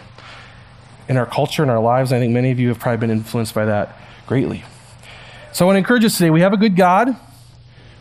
in 1.09 1.17
our 1.17 1.27
culture 1.27 1.63
and 1.63 1.71
our 1.71 1.81
lives. 1.81 2.13
I 2.13 2.19
think 2.19 2.33
many 2.33 2.51
of 2.51 2.61
you 2.61 2.69
have 2.69 2.79
probably 2.79 2.99
been 2.99 3.11
influenced 3.11 3.55
by 3.55 3.65
that 3.65 3.97
greatly. 4.27 4.65
So 5.53 5.65
I 5.65 5.67
want 5.67 5.77
to 5.77 5.79
encourage 5.79 6.05
us 6.05 6.19
today. 6.19 6.31
We 6.31 6.43
have 6.43 6.53
a 6.53 6.59
good 6.59 6.77
God, 6.77 7.17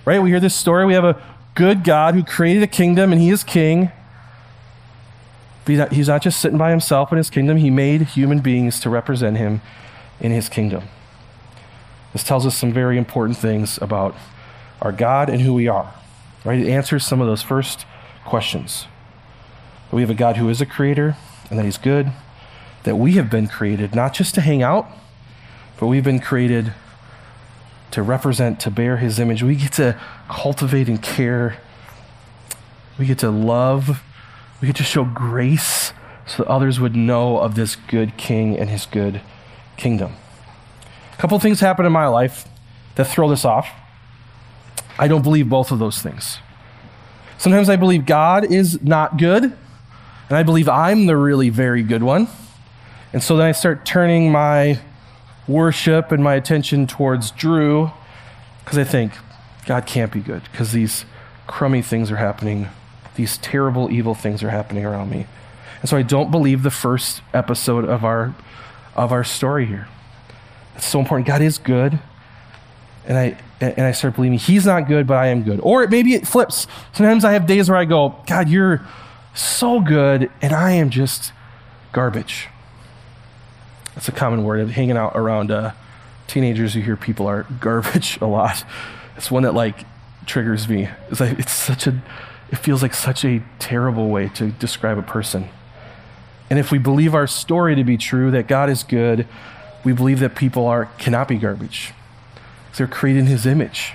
right? 0.06 0.22
We 0.22 0.30
hear 0.30 0.40
this 0.40 0.56
story. 0.56 0.86
We 0.86 0.94
have 0.94 1.06
a 1.06 1.22
good 1.56 1.84
God 1.84 2.14
who 2.14 2.24
created 2.24 2.62
a 2.64 2.68
kingdom 2.68 3.12
and 3.12 3.22
he 3.22 3.30
is 3.30 3.44
king. 3.44 3.92
But 5.66 5.92
he's 5.94 6.08
not 6.08 6.22
just 6.22 6.40
sitting 6.40 6.58
by 6.58 6.70
himself 6.70 7.12
in 7.12 7.18
his 7.18 7.30
kingdom, 7.30 7.58
he 7.58 7.70
made 7.70 8.02
human 8.04 8.40
beings 8.40 8.80
to 8.82 8.90
represent 8.90 9.38
him 9.38 9.62
in 10.20 10.32
his 10.32 10.50
kingdom. 10.50 10.84
This 12.14 12.24
tells 12.24 12.46
us 12.46 12.56
some 12.56 12.72
very 12.72 12.98
important 12.98 13.38
things 13.38 13.78
about 13.82 14.16
our 14.82 14.92
God 14.92 15.30
and 15.30 15.42
who 15.42 15.54
we 15.54 15.68
are, 15.68 15.94
right? 16.46 16.60
It 16.60 16.70
answers 16.70 17.06
some 17.06 17.22
of 17.22 17.28
those 17.28 17.42
first 17.42 17.86
questions. 18.26 18.86
We 19.92 20.02
have 20.02 20.10
a 20.10 20.16
God 20.16 20.38
who 20.38 20.50
is 20.50 20.62
a 20.62 20.66
creator 20.66 21.18
and 21.50 21.58
that 21.58 21.66
he's 21.66 21.78
good 21.78 22.12
that 22.88 22.96
we 22.96 23.12
have 23.16 23.30
been 23.30 23.48
created 23.48 23.94
not 23.94 24.14
just 24.14 24.34
to 24.34 24.40
hang 24.40 24.64
out, 24.64 24.88
but 25.78 25.88
we've 25.88 26.06
been 26.06 26.22
created 26.22 26.72
to 27.92 28.02
represent, 28.02 28.62
to 28.62 28.72
bear 28.72 28.96
his 28.96 29.20
image. 29.20 29.44
We 29.44 29.56
get 29.56 29.74
to 29.74 30.00
cultivate 30.30 30.88
and 30.88 31.04
care. 31.04 31.58
We 32.98 33.06
get 33.06 33.18
to 33.20 33.30
love. 33.30 34.02
We 34.62 34.68
get 34.68 34.78
to 34.78 34.84
show 34.84 35.04
grace 35.04 35.92
so 36.26 36.44
that 36.44 36.50
others 36.50 36.80
would 36.80 36.96
know 36.96 37.40
of 37.40 37.56
this 37.56 37.76
good 37.76 38.16
king 38.16 38.58
and 38.58 38.70
his 38.70 38.86
good 38.86 39.20
kingdom. 39.76 40.14
A 41.12 41.18
couple 41.18 41.38
things 41.40 41.60
happen 41.60 41.86
in 41.86 41.92
my 41.92 42.08
life 42.08 42.48
that 42.96 43.08
throw 43.08 43.30
this 43.30 43.44
off. 43.44 43.68
I 44.98 45.10
don't 45.10 45.24
believe 45.24 45.50
both 45.50 45.72
of 45.74 45.80
those 45.80 46.02
things. 46.02 46.38
Sometimes 47.38 47.68
I 47.68 47.76
believe 47.76 48.06
God 48.06 48.50
is 48.50 48.82
not 48.82 49.18
good, 49.18 49.44
and 49.44 50.38
I 50.38 50.44
believe 50.44 50.70
I'm 50.70 51.06
the 51.06 51.18
really 51.18 51.50
very 51.50 51.84
good 51.84 52.02
one. 52.02 52.30
And 53.14 53.24
so 53.24 53.38
then 53.38 53.48
I 53.48 53.52
start 53.52 53.86
turning 53.86 54.32
my 54.32 54.80
worship 55.48 56.12
and 56.12 56.24
my 56.24 56.36
attention 56.36 56.88
towards 56.88 57.32
Drew 57.32 57.92
because 58.64 58.78
I 58.78 58.84
think 58.84 59.14
God 59.66 59.86
can't 59.86 60.12
be 60.12 60.20
good 60.20 60.44
because 60.52 60.72
these 60.72 61.06
crummy 61.46 61.82
things 61.82 62.12
are 62.12 62.18
happening. 62.18 62.68
These 63.16 63.38
terrible, 63.38 63.90
evil 63.90 64.14
things 64.14 64.44
are 64.44 64.50
happening 64.50 64.86
around 64.86 65.10
me. 65.10 65.26
And 65.82 65.90
so 65.90 65.98
I 65.98 66.02
don't 66.02 66.32
believe 66.32 66.64
the 66.64 66.72
first 66.72 67.22
episode 67.34 67.86
of 67.86 68.04
our, 68.04 68.36
of 68.96 69.12
our 69.12 69.24
story 69.24 69.66
here. 69.66 69.88
It's 70.76 70.86
so 70.86 71.00
important. 71.00 71.28
God 71.28 71.42
is 71.42 71.58
good. 71.58 72.00
And 73.06 73.18
I, 73.18 73.38
and 73.62 73.82
I 73.82 73.92
start 73.94 74.16
believing 74.16 74.38
he's 74.38 74.66
not 74.66 74.88
good, 74.88 75.08
but 75.08 75.18
I 75.18 75.28
am 75.28 75.44
good. 75.44 75.60
Or 75.64 75.88
maybe 75.88 76.14
it 76.14 76.28
flips. 76.28 76.68
Sometimes 76.92 77.24
I 77.24 77.32
have 77.32 77.48
days 77.48 77.70
where 77.70 77.78
I 77.78 77.86
go, 77.86 78.16
God, 78.28 78.50
you're 78.50 78.86
so 79.34 79.80
good, 79.80 80.30
and 80.42 80.52
I 80.52 80.72
am 80.72 80.90
just 80.90 81.32
garbage. 81.94 82.50
That's 83.98 84.10
a 84.10 84.12
common 84.12 84.44
word 84.44 84.70
hanging 84.70 84.96
out 84.96 85.14
around 85.16 85.50
uh, 85.50 85.72
teenagers 86.28 86.76
who 86.76 86.82
hear 86.82 86.96
people 86.96 87.26
are 87.26 87.48
garbage 87.60 88.20
a 88.22 88.28
lot. 88.28 88.64
It's 89.16 89.32
one 89.32 89.42
that 89.42 89.56
like 89.56 89.86
triggers 90.28 90.70
me. 90.70 90.88
It's 91.10 91.20
like 91.20 91.40
it's 91.40 91.52
such 91.52 91.88
a 91.88 92.00
it 92.52 92.58
feels 92.58 92.84
like 92.84 92.94
such 92.94 93.26
a 93.26 93.42
terrible 93.58 94.10
way 94.10 94.30
to 94.36 94.52
describe 94.52 95.00
a 95.00 95.02
person. 95.02 95.50
And 96.52 96.60
if 96.60 96.72
we 96.72 96.78
believe 96.78 97.16
our 97.16 97.26
story 97.26 97.74
to 97.74 97.84
be 97.84 97.98
true, 97.98 98.30
that 98.30 98.48
God 98.48 98.70
is 98.70 98.84
good, 98.84 99.28
we 99.84 99.94
believe 99.94 100.20
that 100.20 100.36
people 100.36 100.68
are 100.68 100.86
cannot 101.00 101.28
be 101.28 101.38
garbage. 101.38 101.92
They're 102.78 102.86
created 102.86 103.22
in 103.22 103.26
his 103.26 103.48
image. 103.48 103.94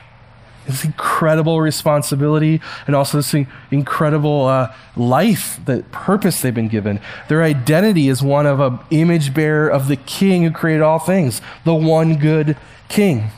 This 0.66 0.84
incredible 0.84 1.60
responsibility 1.60 2.60
and 2.86 2.94
also 2.94 3.18
this 3.18 3.34
incredible 3.70 4.46
uh, 4.46 4.72
life, 4.96 5.60
the 5.64 5.84
purpose 5.90 6.40
they've 6.40 6.54
been 6.54 6.68
given. 6.68 7.00
Their 7.28 7.42
identity 7.42 8.08
is 8.08 8.22
one 8.22 8.46
of 8.46 8.60
an 8.60 8.78
image 8.90 9.34
bearer 9.34 9.68
of 9.68 9.88
the 9.88 9.96
king 9.96 10.44
who 10.44 10.50
created 10.52 10.82
all 10.82 11.00
things, 11.00 11.42
the 11.64 11.74
one 11.74 12.16
good 12.16 12.56
king. 12.88 13.30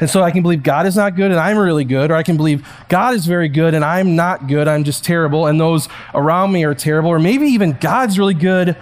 And 0.00 0.08
so 0.08 0.22
I 0.22 0.30
can 0.30 0.42
believe 0.42 0.62
God 0.62 0.86
is 0.86 0.96
not 0.96 1.16
good 1.16 1.30
and 1.30 1.40
I'm 1.40 1.58
really 1.58 1.84
good, 1.84 2.10
or 2.10 2.14
I 2.14 2.22
can 2.22 2.36
believe 2.36 2.66
God 2.88 3.14
is 3.14 3.26
very 3.26 3.48
good 3.48 3.74
and 3.74 3.84
I'm 3.84 4.16
not 4.16 4.46
good, 4.46 4.68
I'm 4.68 4.84
just 4.84 5.04
terrible, 5.04 5.46
and 5.46 5.60
those 5.60 5.88
around 6.14 6.52
me 6.52 6.64
are 6.64 6.74
terrible, 6.74 7.10
or 7.10 7.18
maybe 7.18 7.46
even 7.46 7.76
God's 7.80 8.18
really 8.18 8.34
good, 8.34 8.76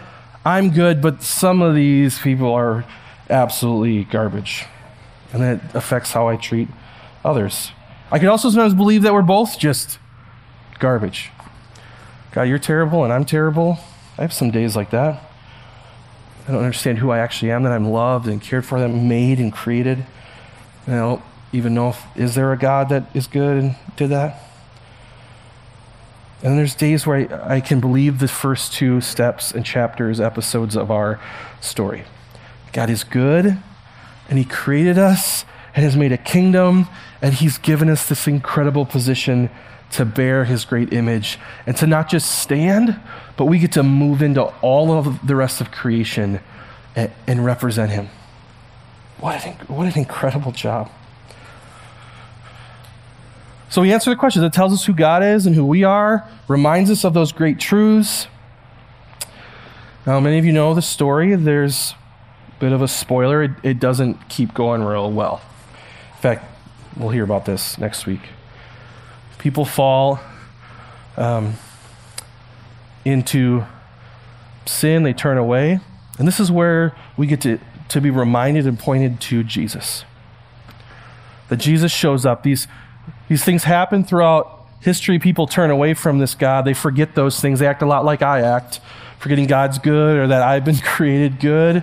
I'm 0.44 0.70
good, 0.70 1.00
but 1.00 1.22
some 1.22 1.62
of 1.62 1.74
these 1.74 2.18
people 2.18 2.52
are 2.52 2.84
absolutely 3.30 4.04
garbage. 4.04 4.66
And 5.32 5.42
that 5.42 5.74
affects 5.74 6.12
how 6.12 6.28
I 6.28 6.36
treat 6.36 6.68
others. 7.24 7.72
I 8.10 8.18
can 8.18 8.28
also 8.28 8.50
sometimes 8.50 8.74
believe 8.74 9.02
that 9.02 9.12
we're 9.12 9.22
both 9.22 9.58
just 9.58 9.98
garbage. 10.78 11.30
God, 12.32 12.42
you're 12.42 12.58
terrible 12.58 13.04
and 13.04 13.12
I'm 13.12 13.24
terrible. 13.24 13.78
I 14.18 14.22
have 14.22 14.32
some 14.32 14.50
days 14.50 14.76
like 14.76 14.90
that. 14.90 15.30
I 16.46 16.52
don't 16.52 16.60
understand 16.60 16.98
who 16.98 17.10
I 17.10 17.18
actually 17.18 17.50
am, 17.50 17.62
that 17.62 17.72
I'm 17.72 17.88
loved 17.88 18.28
and 18.28 18.40
cared 18.40 18.66
for, 18.66 18.78
that 18.78 18.90
I'm 18.90 19.08
made 19.08 19.38
and 19.38 19.52
created. 19.52 20.04
And 20.86 20.94
I 20.94 20.98
don't 20.98 21.22
even 21.52 21.74
know 21.74 21.90
if 21.90 22.04
is 22.16 22.34
there 22.34 22.52
a 22.52 22.58
God 22.58 22.90
that 22.90 23.04
is 23.14 23.26
good 23.26 23.56
and 23.56 23.76
did 23.96 24.10
that. 24.10 24.42
And 26.42 26.58
there's 26.58 26.74
days 26.74 27.06
where 27.06 27.32
I, 27.32 27.56
I 27.56 27.60
can 27.60 27.80
believe 27.80 28.18
the 28.18 28.28
first 28.28 28.74
two 28.74 29.00
steps 29.00 29.50
and 29.50 29.64
chapters, 29.64 30.20
episodes 30.20 30.76
of 30.76 30.90
our 30.90 31.18
story. 31.62 32.04
God 32.72 32.90
is 32.90 33.02
good, 33.02 33.56
and 34.28 34.38
He 34.38 34.44
created 34.44 34.98
us 34.98 35.46
and 35.74 35.84
has 35.84 35.96
made 35.96 36.12
a 36.12 36.18
kingdom, 36.18 36.86
and 37.24 37.32
He's 37.32 37.56
given 37.56 37.88
us 37.88 38.06
this 38.06 38.28
incredible 38.28 38.84
position 38.84 39.48
to 39.92 40.04
bear 40.04 40.44
His 40.44 40.66
great 40.66 40.92
image 40.92 41.38
and 41.66 41.74
to 41.78 41.86
not 41.86 42.10
just 42.10 42.30
stand, 42.40 43.00
but 43.38 43.46
we 43.46 43.58
get 43.58 43.72
to 43.72 43.82
move 43.82 44.20
into 44.20 44.42
all 44.60 44.92
of 44.92 45.26
the 45.26 45.34
rest 45.34 45.62
of 45.62 45.70
creation 45.70 46.40
and, 46.94 47.10
and 47.26 47.42
represent 47.42 47.90
Him. 47.92 48.10
What 49.20 49.42
an, 49.46 49.54
what 49.68 49.86
an 49.86 49.98
incredible 49.98 50.52
job. 50.52 50.90
So 53.70 53.80
we 53.80 53.90
answer 53.90 54.10
the 54.10 54.16
questions. 54.16 54.44
It 54.44 54.52
tells 54.52 54.74
us 54.74 54.84
who 54.84 54.92
God 54.92 55.22
is 55.22 55.46
and 55.46 55.56
who 55.56 55.64
we 55.64 55.82
are, 55.82 56.28
reminds 56.46 56.90
us 56.90 57.06
of 57.06 57.14
those 57.14 57.32
great 57.32 57.58
truths. 57.58 58.26
Now, 60.06 60.20
many 60.20 60.38
of 60.38 60.44
you 60.44 60.52
know 60.52 60.74
the 60.74 60.82
story. 60.82 61.34
There's 61.36 61.94
a 62.48 62.60
bit 62.60 62.72
of 62.72 62.82
a 62.82 62.88
spoiler. 62.88 63.42
It, 63.42 63.52
it 63.62 63.80
doesn't 63.80 64.28
keep 64.28 64.52
going 64.52 64.84
real 64.84 65.10
well 65.10 65.40
In 66.16 66.20
fact, 66.20 66.50
we'll 66.96 67.10
hear 67.10 67.24
about 67.24 67.44
this 67.44 67.78
next 67.78 68.06
week. 68.06 68.20
People 69.38 69.64
fall 69.64 70.20
um, 71.16 71.54
into 73.04 73.64
sin, 74.66 75.02
they 75.02 75.12
turn 75.12 75.38
away. 75.38 75.80
And 76.18 76.28
this 76.28 76.38
is 76.40 76.50
where 76.50 76.94
we 77.16 77.26
get 77.26 77.40
to, 77.42 77.58
to 77.88 78.00
be 78.00 78.10
reminded 78.10 78.66
and 78.66 78.78
pointed 78.78 79.20
to 79.22 79.42
Jesus. 79.42 80.04
That 81.48 81.56
Jesus 81.56 81.92
shows 81.92 82.24
up. 82.24 82.42
These, 82.42 82.66
these 83.28 83.44
things 83.44 83.64
happen 83.64 84.04
throughout 84.04 84.64
history. 84.80 85.18
People 85.18 85.46
turn 85.46 85.70
away 85.70 85.94
from 85.94 86.18
this 86.18 86.34
God. 86.34 86.64
They 86.64 86.74
forget 86.74 87.14
those 87.14 87.40
things. 87.40 87.58
They 87.58 87.66
act 87.66 87.82
a 87.82 87.86
lot 87.86 88.04
like 88.04 88.22
I 88.22 88.40
act, 88.40 88.80
forgetting 89.18 89.46
God's 89.46 89.78
good 89.78 90.16
or 90.16 90.26
that 90.28 90.42
I've 90.42 90.64
been 90.64 90.76
created 90.84 91.40
good. 91.40 91.82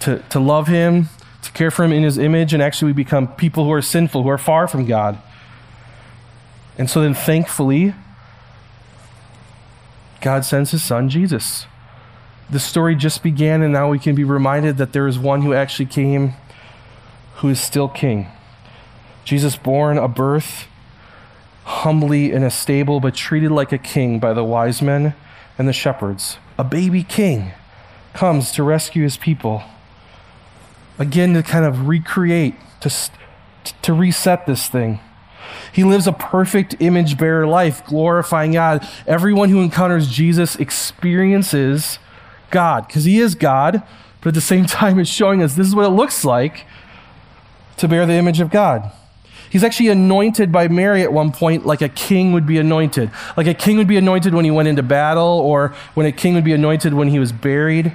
To, 0.00 0.22
to 0.30 0.38
love 0.38 0.68
Him, 0.68 1.08
to 1.42 1.52
care 1.52 1.70
for 1.70 1.84
him 1.84 1.92
in 1.92 2.02
his 2.02 2.18
image, 2.18 2.52
and 2.52 2.62
actually 2.62 2.92
we 2.92 3.04
become 3.04 3.28
people 3.28 3.64
who 3.64 3.72
are 3.72 3.82
sinful, 3.82 4.22
who 4.22 4.28
are 4.28 4.38
far 4.38 4.66
from 4.66 4.86
God. 4.86 5.18
And 6.76 6.88
so 6.88 7.00
then, 7.00 7.14
thankfully, 7.14 7.94
God 10.20 10.44
sends 10.44 10.70
his 10.70 10.82
son, 10.82 11.08
Jesus. 11.08 11.66
The 12.50 12.60
story 12.60 12.94
just 12.96 13.22
began, 13.22 13.62
and 13.62 13.72
now 13.72 13.90
we 13.90 13.98
can 13.98 14.14
be 14.14 14.24
reminded 14.24 14.78
that 14.78 14.92
there 14.92 15.06
is 15.06 15.18
one 15.18 15.42
who 15.42 15.52
actually 15.52 15.86
came 15.86 16.34
who 17.36 17.48
is 17.48 17.60
still 17.60 17.88
king. 17.88 18.26
Jesus, 19.24 19.56
born 19.56 19.98
a 19.98 20.08
birth, 20.08 20.66
humbly 21.64 22.32
in 22.32 22.42
a 22.42 22.50
stable, 22.50 22.98
but 22.98 23.14
treated 23.14 23.50
like 23.50 23.72
a 23.72 23.78
king 23.78 24.18
by 24.18 24.32
the 24.32 24.42
wise 24.42 24.80
men 24.80 25.14
and 25.56 25.68
the 25.68 25.72
shepherds. 25.72 26.38
A 26.56 26.64
baby 26.64 27.04
king 27.04 27.52
comes 28.14 28.50
to 28.52 28.62
rescue 28.62 29.02
his 29.02 29.16
people 29.16 29.62
again 30.98 31.34
to 31.34 31.42
kind 31.42 31.64
of 31.64 31.88
recreate, 31.88 32.54
to, 32.80 32.90
to 33.82 33.92
reset 33.92 34.46
this 34.46 34.68
thing. 34.68 35.00
He 35.72 35.84
lives 35.84 36.06
a 36.06 36.12
perfect 36.12 36.76
image 36.80 37.18
bearer 37.18 37.46
life, 37.46 37.84
glorifying 37.86 38.52
God. 38.52 38.86
Everyone 39.06 39.48
who 39.48 39.60
encounters 39.60 40.08
Jesus 40.08 40.56
experiences 40.56 41.98
God 42.50 42.86
because 42.86 43.04
he 43.04 43.18
is 43.18 43.34
God, 43.34 43.82
but 44.20 44.28
at 44.28 44.34
the 44.34 44.40
same 44.40 44.66
time, 44.66 44.98
it's 44.98 45.10
showing 45.10 45.42
us 45.42 45.54
this 45.54 45.66
is 45.66 45.74
what 45.74 45.86
it 45.86 45.90
looks 45.90 46.24
like 46.24 46.66
to 47.76 47.88
bear 47.88 48.06
the 48.06 48.14
image 48.14 48.40
of 48.40 48.50
God. 48.50 48.90
He's 49.50 49.64
actually 49.64 49.88
anointed 49.88 50.52
by 50.52 50.68
Mary 50.68 51.02
at 51.02 51.12
one 51.12 51.32
point 51.32 51.64
like 51.64 51.80
a 51.80 51.88
king 51.88 52.32
would 52.32 52.46
be 52.46 52.58
anointed. 52.58 53.10
Like 53.36 53.46
a 53.46 53.54
king 53.54 53.78
would 53.78 53.88
be 53.88 53.96
anointed 53.96 54.34
when 54.34 54.44
he 54.44 54.50
went 54.50 54.68
into 54.68 54.82
battle, 54.82 55.22
or 55.24 55.74
when 55.94 56.06
a 56.06 56.12
king 56.12 56.34
would 56.34 56.44
be 56.44 56.52
anointed 56.52 56.92
when 56.92 57.08
he 57.08 57.18
was 57.18 57.32
buried. 57.32 57.92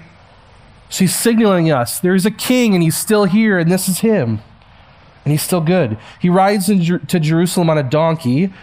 She's 0.93 1.15
signaling 1.15 1.71
us 1.71 1.99
there's 1.99 2.23
a 2.23 2.29
king 2.29 2.75
and 2.75 2.83
he's 2.83 2.95
still 2.95 3.25
here, 3.25 3.57
and 3.57 3.71
this 3.71 3.89
is 3.89 4.01
him. 4.01 4.41
And 5.25 5.31
he's 5.31 5.41
still 5.41 5.59
good. 5.59 5.97
He 6.19 6.29
rides 6.29 6.67
to 6.67 7.19
Jerusalem 7.19 7.71
on 7.71 7.79
a 7.79 7.83
donkey, 7.83 8.53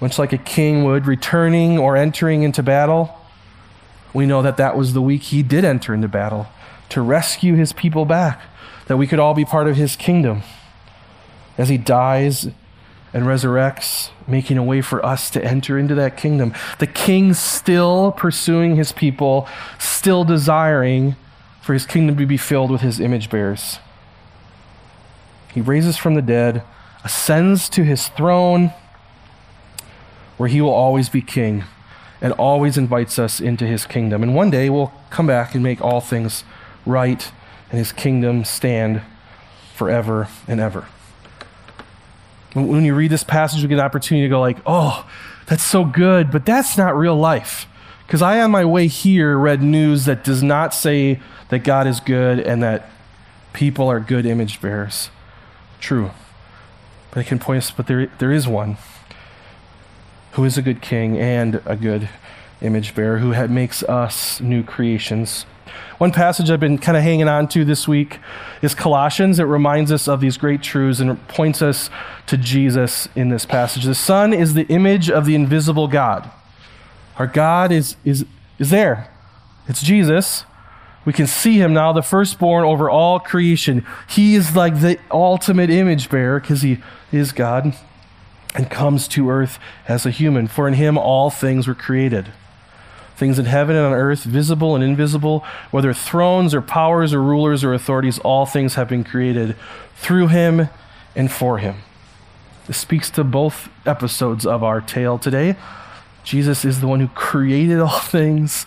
much 0.00 0.16
like 0.16 0.32
a 0.32 0.38
king 0.38 0.84
would, 0.84 1.06
returning 1.06 1.78
or 1.78 1.96
entering 1.96 2.44
into 2.44 2.62
battle. 2.62 3.18
We 4.14 4.24
know 4.24 4.40
that 4.40 4.56
that 4.56 4.76
was 4.76 4.92
the 4.92 5.02
week 5.02 5.22
he 5.22 5.42
did 5.42 5.64
enter 5.64 5.92
into 5.92 6.06
battle 6.06 6.46
to 6.90 7.02
rescue 7.02 7.56
his 7.56 7.72
people 7.72 8.04
back, 8.04 8.40
that 8.86 8.96
we 8.96 9.08
could 9.08 9.18
all 9.18 9.34
be 9.34 9.44
part 9.44 9.66
of 9.66 9.74
his 9.74 9.96
kingdom. 9.96 10.42
As 11.58 11.70
he 11.70 11.76
dies 11.76 12.44
and 13.12 13.24
resurrects, 13.24 14.10
making 14.28 14.58
a 14.58 14.62
way 14.62 14.80
for 14.80 15.04
us 15.04 15.28
to 15.30 15.44
enter 15.44 15.76
into 15.76 15.96
that 15.96 16.16
kingdom. 16.16 16.54
The 16.78 16.86
king 16.86 17.34
still 17.34 18.12
pursuing 18.12 18.76
his 18.76 18.92
people, 18.92 19.48
still 19.80 20.22
desiring 20.22 21.16
for 21.60 21.72
his 21.72 21.86
kingdom 21.86 22.16
to 22.16 22.26
be 22.26 22.36
filled 22.36 22.70
with 22.70 22.80
his 22.80 23.00
image 23.00 23.30
bearers. 23.30 23.78
He 25.52 25.60
raises 25.60 25.96
from 25.96 26.14
the 26.14 26.22
dead, 26.22 26.62
ascends 27.04 27.68
to 27.70 27.84
his 27.84 28.08
throne, 28.08 28.72
where 30.36 30.48
he 30.48 30.60
will 30.60 30.72
always 30.72 31.08
be 31.08 31.20
king, 31.20 31.64
and 32.20 32.32
always 32.34 32.78
invites 32.78 33.18
us 33.18 33.40
into 33.40 33.66
his 33.66 33.84
kingdom. 33.84 34.22
And 34.22 34.34
one 34.34 34.50
day 34.50 34.70
we'll 34.70 34.92
come 35.10 35.26
back 35.26 35.54
and 35.54 35.62
make 35.62 35.80
all 35.82 36.00
things 36.00 36.44
right, 36.86 37.30
and 37.70 37.78
his 37.78 37.92
kingdom 37.92 38.44
stand 38.44 39.02
forever 39.74 40.28
and 40.46 40.60
ever. 40.60 40.86
When 42.54 42.84
you 42.84 42.94
read 42.94 43.10
this 43.10 43.24
passage, 43.24 43.62
we 43.62 43.68
get 43.68 43.78
an 43.78 43.84
opportunity 43.84 44.26
to 44.26 44.28
go 44.28 44.40
like, 44.40 44.58
oh, 44.66 45.08
that's 45.46 45.62
so 45.62 45.84
good, 45.84 46.30
but 46.30 46.44
that's 46.44 46.76
not 46.76 46.96
real 46.96 47.16
life. 47.16 47.66
Because 48.10 48.22
I, 48.22 48.42
on 48.42 48.50
my 48.50 48.64
way 48.64 48.88
here, 48.88 49.38
read 49.38 49.62
news 49.62 50.04
that 50.06 50.24
does 50.24 50.42
not 50.42 50.74
say 50.74 51.20
that 51.48 51.60
God 51.60 51.86
is 51.86 52.00
good 52.00 52.40
and 52.40 52.60
that 52.60 52.90
people 53.52 53.86
are 53.86 54.00
good 54.00 54.26
image 54.26 54.60
bearers. 54.60 55.10
True. 55.78 56.10
But 57.12 57.20
it 57.20 57.28
can 57.28 57.38
point 57.38 57.58
us, 57.58 57.70
but 57.70 57.86
there, 57.86 58.06
there 58.18 58.32
is 58.32 58.48
one 58.48 58.78
who 60.32 60.42
is 60.42 60.58
a 60.58 60.62
good 60.62 60.82
king 60.82 61.18
and 61.18 61.62
a 61.64 61.76
good 61.76 62.08
image 62.60 62.96
bearer 62.96 63.18
who 63.18 63.46
makes 63.46 63.84
us 63.84 64.40
new 64.40 64.64
creations. 64.64 65.46
One 65.98 66.10
passage 66.10 66.50
I've 66.50 66.58
been 66.58 66.78
kind 66.78 66.98
of 66.98 67.04
hanging 67.04 67.28
on 67.28 67.46
to 67.50 67.64
this 67.64 67.86
week 67.86 68.18
is 68.60 68.74
Colossians. 68.74 69.38
It 69.38 69.44
reminds 69.44 69.92
us 69.92 70.08
of 70.08 70.20
these 70.20 70.36
great 70.36 70.62
truths 70.62 70.98
and 70.98 71.28
points 71.28 71.62
us 71.62 71.88
to 72.26 72.36
Jesus 72.36 73.08
in 73.14 73.28
this 73.28 73.46
passage. 73.46 73.84
The 73.84 73.94
Son 73.94 74.32
is 74.32 74.54
the 74.54 74.66
image 74.66 75.08
of 75.08 75.26
the 75.26 75.36
invisible 75.36 75.86
God. 75.86 76.28
Our 77.20 77.26
God 77.26 77.70
is, 77.70 77.96
is, 78.02 78.24
is 78.58 78.70
there. 78.70 79.10
It's 79.68 79.82
Jesus. 79.82 80.44
We 81.04 81.12
can 81.12 81.26
see 81.26 81.60
him 81.60 81.74
now, 81.74 81.92
the 81.92 82.00
firstborn 82.00 82.64
over 82.64 82.88
all 82.88 83.20
creation. 83.20 83.84
He 84.08 84.34
is 84.34 84.56
like 84.56 84.80
the 84.80 84.98
ultimate 85.10 85.68
image 85.68 86.08
bearer 86.08 86.40
because 86.40 86.62
he 86.62 86.78
is 87.12 87.32
God 87.32 87.76
and 88.54 88.70
comes 88.70 89.06
to 89.08 89.28
earth 89.28 89.58
as 89.86 90.06
a 90.06 90.10
human. 90.10 90.46
For 90.46 90.66
in 90.66 90.72
him 90.72 90.96
all 90.96 91.28
things 91.28 91.68
were 91.68 91.74
created 91.74 92.32
things 93.16 93.38
in 93.38 93.44
heaven 93.44 93.76
and 93.76 93.84
on 93.84 93.92
earth, 93.92 94.24
visible 94.24 94.74
and 94.74 94.82
invisible, 94.82 95.44
whether 95.70 95.92
thrones 95.92 96.54
or 96.54 96.62
powers 96.62 97.12
or 97.12 97.22
rulers 97.22 97.62
or 97.62 97.74
authorities, 97.74 98.18
all 98.20 98.46
things 98.46 98.76
have 98.76 98.88
been 98.88 99.04
created 99.04 99.54
through 99.96 100.28
him 100.28 100.70
and 101.14 101.30
for 101.30 101.58
him. 101.58 101.76
This 102.66 102.78
speaks 102.78 103.10
to 103.10 103.22
both 103.22 103.68
episodes 103.84 104.46
of 104.46 104.64
our 104.64 104.80
tale 104.80 105.18
today. 105.18 105.56
Jesus 106.24 106.64
is 106.64 106.80
the 106.80 106.86
one 106.86 107.00
who 107.00 107.08
created 107.08 107.80
all 107.80 107.98
things 108.00 108.66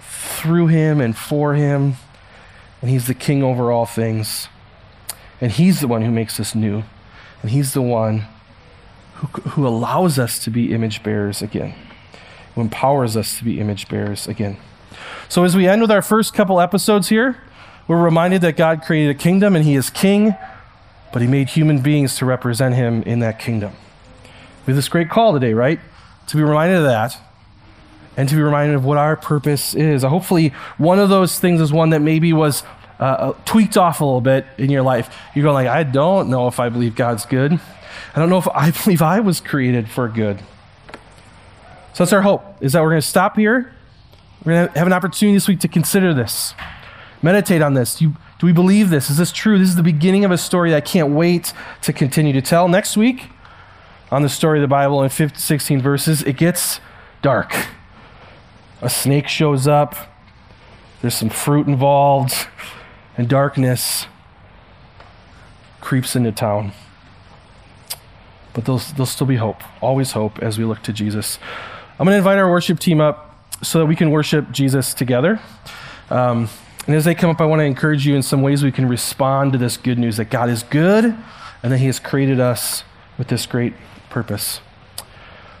through 0.00 0.68
him 0.68 1.00
and 1.00 1.16
for 1.16 1.54
him, 1.54 1.96
and 2.80 2.90
he's 2.90 3.06
the 3.06 3.14
king 3.14 3.42
over 3.42 3.72
all 3.72 3.86
things. 3.86 4.48
And 5.40 5.52
he's 5.52 5.80
the 5.80 5.88
one 5.88 6.02
who 6.02 6.10
makes 6.10 6.40
us 6.40 6.54
new, 6.54 6.82
and 7.42 7.50
he's 7.50 7.72
the 7.72 7.82
one 7.82 8.26
who, 9.14 9.26
who 9.50 9.66
allows 9.66 10.18
us 10.18 10.38
to 10.40 10.50
be 10.50 10.72
image 10.72 11.02
bearers 11.02 11.42
again, 11.42 11.74
who 12.54 12.60
empowers 12.60 13.16
us 13.16 13.38
to 13.38 13.44
be 13.44 13.60
image 13.60 13.88
bearers 13.88 14.26
again. 14.26 14.56
So, 15.28 15.44
as 15.44 15.56
we 15.56 15.68
end 15.68 15.82
with 15.82 15.90
our 15.90 16.02
first 16.02 16.34
couple 16.34 16.60
episodes 16.60 17.08
here, 17.08 17.36
we're 17.86 18.02
reminded 18.02 18.40
that 18.42 18.56
God 18.56 18.82
created 18.82 19.10
a 19.10 19.18
kingdom 19.18 19.54
and 19.54 19.64
he 19.64 19.74
is 19.74 19.90
king, 19.90 20.36
but 21.12 21.22
he 21.22 21.28
made 21.28 21.50
human 21.50 21.80
beings 21.80 22.16
to 22.16 22.26
represent 22.26 22.74
him 22.74 23.02
in 23.04 23.20
that 23.20 23.38
kingdom. 23.38 23.72
We 24.66 24.72
have 24.72 24.76
this 24.76 24.88
great 24.88 25.08
call 25.08 25.32
today, 25.32 25.54
right? 25.54 25.80
To 26.28 26.36
be 26.36 26.42
reminded 26.42 26.78
of 26.78 26.84
that 26.84 27.18
and 28.16 28.28
to 28.28 28.34
be 28.34 28.42
reminded 28.42 28.74
of 28.74 28.84
what 28.84 28.98
our 28.98 29.16
purpose 29.16 29.74
is. 29.74 30.02
Hopefully, 30.02 30.52
one 30.76 30.98
of 30.98 31.08
those 31.08 31.38
things 31.38 31.60
is 31.60 31.72
one 31.72 31.90
that 31.90 32.00
maybe 32.00 32.32
was 32.32 32.64
uh, 32.98 33.04
uh 33.04 33.32
tweaked 33.44 33.76
off 33.76 34.00
a 34.00 34.04
little 34.04 34.20
bit 34.20 34.44
in 34.58 34.70
your 34.70 34.82
life. 34.82 35.14
You're 35.34 35.44
going 35.44 35.54
like, 35.54 35.68
I 35.68 35.84
don't 35.84 36.28
know 36.28 36.48
if 36.48 36.58
I 36.58 36.68
believe 36.68 36.94
God's 36.96 37.24
good. 37.24 37.52
I 38.14 38.18
don't 38.18 38.28
know 38.28 38.38
if 38.38 38.48
I 38.54 38.72
believe 38.72 39.02
I 39.02 39.20
was 39.20 39.40
created 39.40 39.88
for 39.88 40.08
good. 40.08 40.40
So 41.94 42.04
that's 42.04 42.12
our 42.12 42.22
hope, 42.22 42.44
is 42.60 42.72
that 42.72 42.82
we're 42.82 42.90
going 42.90 43.00
to 43.00 43.06
stop 43.06 43.36
here. 43.36 43.72
We're 44.44 44.52
going 44.52 44.68
to 44.68 44.78
have 44.78 44.86
an 44.86 44.92
opportunity 44.92 45.36
this 45.36 45.48
week 45.48 45.60
to 45.60 45.68
consider 45.68 46.12
this. 46.12 46.54
Meditate 47.22 47.62
on 47.62 47.74
this. 47.74 47.96
Do, 47.96 48.04
you, 48.04 48.16
do 48.38 48.46
we 48.46 48.52
believe 48.52 48.90
this? 48.90 49.10
Is 49.10 49.16
this 49.16 49.32
true? 49.32 49.58
This 49.58 49.68
is 49.68 49.76
the 49.76 49.82
beginning 49.82 50.24
of 50.24 50.30
a 50.30 50.38
story 50.38 50.70
that 50.70 50.76
I 50.76 50.80
can't 50.80 51.10
wait 51.10 51.52
to 51.82 51.92
continue 51.92 52.32
to 52.32 52.42
tell. 52.42 52.68
Next 52.68 52.96
week, 52.96 53.26
on 54.10 54.22
the 54.22 54.28
story 54.28 54.58
of 54.58 54.62
the 54.62 54.68
Bible 54.68 55.02
in 55.02 55.10
15, 55.10 55.38
16 55.38 55.80
verses, 55.80 56.22
it 56.22 56.36
gets 56.36 56.80
dark. 57.22 57.68
A 58.80 58.88
snake 58.88 59.28
shows 59.28 59.66
up, 59.66 59.96
there's 61.02 61.14
some 61.14 61.28
fruit 61.28 61.66
involved, 61.66 62.46
and 63.16 63.28
darkness 63.28 64.06
creeps 65.80 66.16
into 66.16 66.32
town. 66.32 66.72
But 68.54 68.64
there'll, 68.64 68.78
there'll 68.78 69.06
still 69.06 69.26
be 69.26 69.36
hope, 69.36 69.62
always 69.80 70.12
hope 70.12 70.38
as 70.40 70.58
we 70.58 70.64
look 70.64 70.82
to 70.82 70.92
Jesus. 70.92 71.38
I'm 71.98 72.04
going 72.04 72.14
to 72.14 72.18
invite 72.18 72.38
our 72.38 72.50
worship 72.50 72.78
team 72.78 73.00
up 73.00 73.36
so 73.62 73.80
that 73.80 73.86
we 73.86 73.96
can 73.96 74.10
worship 74.10 74.50
Jesus 74.52 74.94
together. 74.94 75.40
Um, 76.10 76.48
and 76.86 76.96
as 76.96 77.04
they 77.04 77.14
come 77.14 77.30
up, 77.30 77.40
I 77.40 77.44
want 77.44 77.60
to 77.60 77.64
encourage 77.64 78.06
you 78.06 78.14
in 78.14 78.22
some 78.22 78.40
ways 78.40 78.64
we 78.64 78.72
can 78.72 78.88
respond 78.88 79.52
to 79.52 79.58
this 79.58 79.76
good 79.76 79.98
news 79.98 80.16
that 80.16 80.30
God 80.30 80.48
is 80.48 80.62
good 80.62 81.04
and 81.04 81.72
that 81.72 81.78
He 81.78 81.86
has 81.86 82.00
created 82.00 82.40
us 82.40 82.84
with 83.18 83.28
this 83.28 83.46
great 83.46 83.74
purpose. 84.10 84.60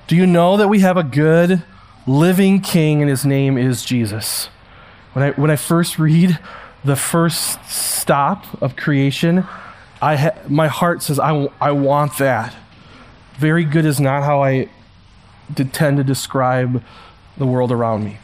Do 0.06 0.16
you 0.16 0.26
know 0.26 0.56
that 0.56 0.68
we 0.68 0.80
have 0.80 0.96
a 0.96 1.02
good, 1.02 1.62
living 2.06 2.60
King 2.60 3.02
and 3.02 3.10
His 3.10 3.24
name 3.24 3.58
is 3.58 3.84
Jesus? 3.84 4.46
When 5.12 5.24
I, 5.24 5.30
when 5.32 5.50
I 5.50 5.56
first 5.56 5.98
read 5.98 6.38
the 6.84 6.96
first 6.96 7.64
stop 7.68 8.62
of 8.62 8.76
creation, 8.76 9.46
I 10.00 10.16
ha- 10.16 10.38
my 10.48 10.68
heart 10.68 11.02
says, 11.02 11.18
I, 11.18 11.28
w- 11.28 11.52
I 11.60 11.72
want 11.72 12.18
that. 12.18 12.54
Very 13.36 13.64
good 13.64 13.84
is 13.84 14.00
not 14.00 14.22
how 14.22 14.42
I 14.42 14.68
tend 15.54 15.96
to 15.96 16.04
describe 16.04 16.82
the 17.36 17.46
world 17.46 17.72
around 17.72 18.04
me. 18.04 18.18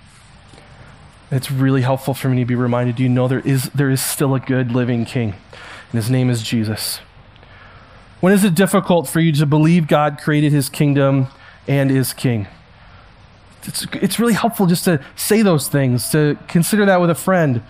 It's 1.31 1.51
really 1.51 1.83
helpful 1.83 2.15
for 2.15 2.29
me 2.29 2.39
to 2.39 2.45
be 2.45 2.55
reminded 2.55 2.97
do 2.97 3.03
you 3.03 3.09
know 3.09 3.27
there 3.27 3.41
is, 3.41 3.65
there 3.71 3.91
is 3.91 4.03
still 4.03 4.35
a 4.35 4.41
good 4.41 4.73
living 4.73 5.05
king, 5.05 5.31
and 5.31 5.93
his 5.93 6.11
name 6.11 6.31
is 6.31 6.43
Jesus. 6.43 7.01
When 8.25 8.33
is 8.33 8.43
it 8.43 8.55
difficult 8.55 9.07
for 9.07 9.21
you 9.21 9.33
to 9.33 9.45
believe 9.45 9.87
God 9.87 10.19
created 10.19 10.51
his 10.51 10.71
kingdom 10.71 11.27
and 11.69 11.91
is 11.91 12.15
king? 12.15 12.47
It's, 13.65 13.87
it's 13.93 14.19
really 14.19 14.33
helpful 14.33 14.65
just 14.65 14.87
to 14.87 15.05
say 15.15 15.43
those 15.43 15.69
things, 15.69 16.09
to 16.09 16.39
consider 16.49 16.87
that 16.87 17.03
with 17.03 17.11
a 17.11 17.15
friend. 17.15 17.61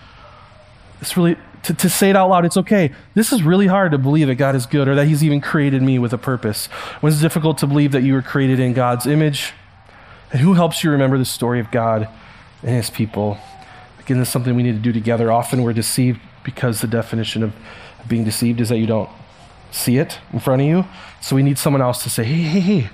It's 1.01 1.17
really, 1.17 1.37
to, 1.65 1.75
to 1.75 1.91
say 1.91 2.09
it 2.09 2.15
out 2.15 2.31
loud, 2.31 2.45
it's 2.45 2.57
okay. 2.57 2.93
This 3.15 3.33
is 3.33 3.43
really 3.43 3.67
hard 3.67 3.91
to 3.91 3.99
believe 3.99 4.29
that 4.29 4.37
God 4.37 4.55
is 4.55 4.65
good 4.65 4.87
or 4.87 4.95
that 4.95 5.09
he's 5.09 5.25
even 5.25 5.41
created 5.41 5.83
me 5.83 5.99
with 5.99 6.13
a 6.13 6.19
purpose. 6.19 6.67
When 7.01 7.13
it's 7.13 7.21
difficult 7.21 7.59
to 7.59 7.67
believe 7.67 7.91
that 7.91 8.05
you 8.05 8.13
were 8.13 8.23
created 8.23 8.61
in 8.61 8.75
God's 8.75 9.07
image, 9.07 9.55
and 10.31 10.41
who 10.41 10.53
helps 10.53 10.85
you 10.85 10.93
remember 10.93 11.19
the 11.19 11.25
story 11.25 11.59
of 11.59 11.73
God 11.73 12.09
and 12.63 12.77
his 12.77 12.91
people? 12.91 13.39
Again, 13.99 14.21
this 14.21 14.29
is 14.29 14.33
something 14.33 14.55
we 14.55 14.63
need 14.63 14.77
to 14.77 14.79
do 14.79 14.93
together. 14.93 15.33
Often 15.33 15.65
we're 15.65 15.73
deceived 15.73 16.21
because 16.45 16.81
the 16.81 16.87
definition 16.87 17.43
of 17.43 17.53
being 18.07 18.23
deceived 18.23 18.61
is 18.61 18.69
that 18.69 18.79
you 18.79 18.87
don't 18.87 19.11
see 19.75 19.99
it 19.99 20.19
in 20.33 20.41
front 20.41 20.63
of 20.63 20.69
you. 20.69 20.85
So 21.21 21.37
we 21.37 21.43
need 21.43 21.59
someone 21.59 21.83
else 21.83 22.03
to 22.05 22.11
say, 22.11 22.25
hey, 22.25 22.43
hey, 22.43 22.61
hey, 22.61 22.91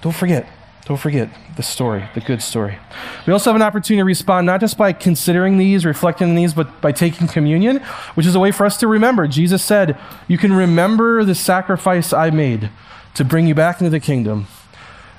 don't 0.00 0.14
forget. 0.14 0.48
Don't 0.86 0.96
forget 0.96 1.28
the 1.56 1.62
story, 1.62 2.08
the 2.14 2.20
good 2.20 2.40
story. 2.40 2.78
We 3.26 3.32
also 3.34 3.50
have 3.50 3.56
an 3.56 3.62
opportunity 3.62 4.00
to 4.00 4.04
respond 4.04 4.46
not 4.46 4.60
just 4.60 4.78
by 4.78 4.94
considering 4.94 5.58
these, 5.58 5.84
reflecting 5.84 6.30
on 6.30 6.34
these, 6.34 6.54
but 6.54 6.80
by 6.80 6.92
taking 6.92 7.26
communion, 7.28 7.80
which 8.14 8.24
is 8.24 8.34
a 8.34 8.40
way 8.40 8.52
for 8.52 8.64
us 8.64 8.78
to 8.78 8.86
remember. 8.86 9.28
Jesus 9.28 9.62
said, 9.62 9.98
You 10.28 10.38
can 10.38 10.54
remember 10.54 11.24
the 11.24 11.34
sacrifice 11.34 12.14
I 12.14 12.30
made 12.30 12.70
to 13.14 13.24
bring 13.24 13.46
you 13.46 13.54
back 13.54 13.80
into 13.80 13.90
the 13.90 14.00
kingdom 14.00 14.46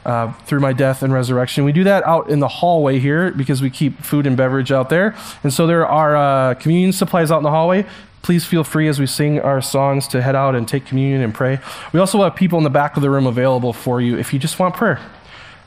uh, 0.05 0.33
through 0.45 0.59
my 0.59 0.73
death 0.73 1.03
and 1.03 1.13
resurrection. 1.13 1.65
We 1.65 1.71
do 1.71 1.83
that 1.83 2.03
out 2.03 2.31
in 2.31 2.39
the 2.39 2.47
hallway 2.47 2.97
here 2.97 3.29
because 3.31 3.61
we 3.61 3.69
keep 3.69 4.01
food 4.01 4.25
and 4.25 4.35
beverage 4.35 4.71
out 4.71 4.89
there. 4.89 5.15
And 5.43 5.53
so 5.53 5.67
there 5.67 5.85
are 5.85 6.15
uh, 6.15 6.53
communion 6.55 6.93
supplies 6.93 7.29
out 7.29 7.37
in 7.37 7.43
the 7.43 7.51
hallway. 7.51 7.85
Please 8.21 8.45
feel 8.45 8.63
free 8.63 8.87
as 8.87 8.99
we 8.99 9.05
sing 9.05 9.39
our 9.39 9.61
songs 9.61 10.07
to 10.09 10.21
head 10.21 10.35
out 10.35 10.55
and 10.55 10.67
take 10.67 10.85
communion 10.85 11.21
and 11.21 11.33
pray. 11.33 11.59
We 11.93 11.99
also 11.99 12.21
have 12.23 12.35
people 12.35 12.57
in 12.57 12.63
the 12.63 12.69
back 12.69 12.95
of 12.95 13.01
the 13.01 13.09
room 13.09 13.25
available 13.25 13.73
for 13.73 14.01
you 14.01 14.17
if 14.17 14.33
you 14.33 14.39
just 14.39 14.59
want 14.59 14.75
prayer. 14.75 14.99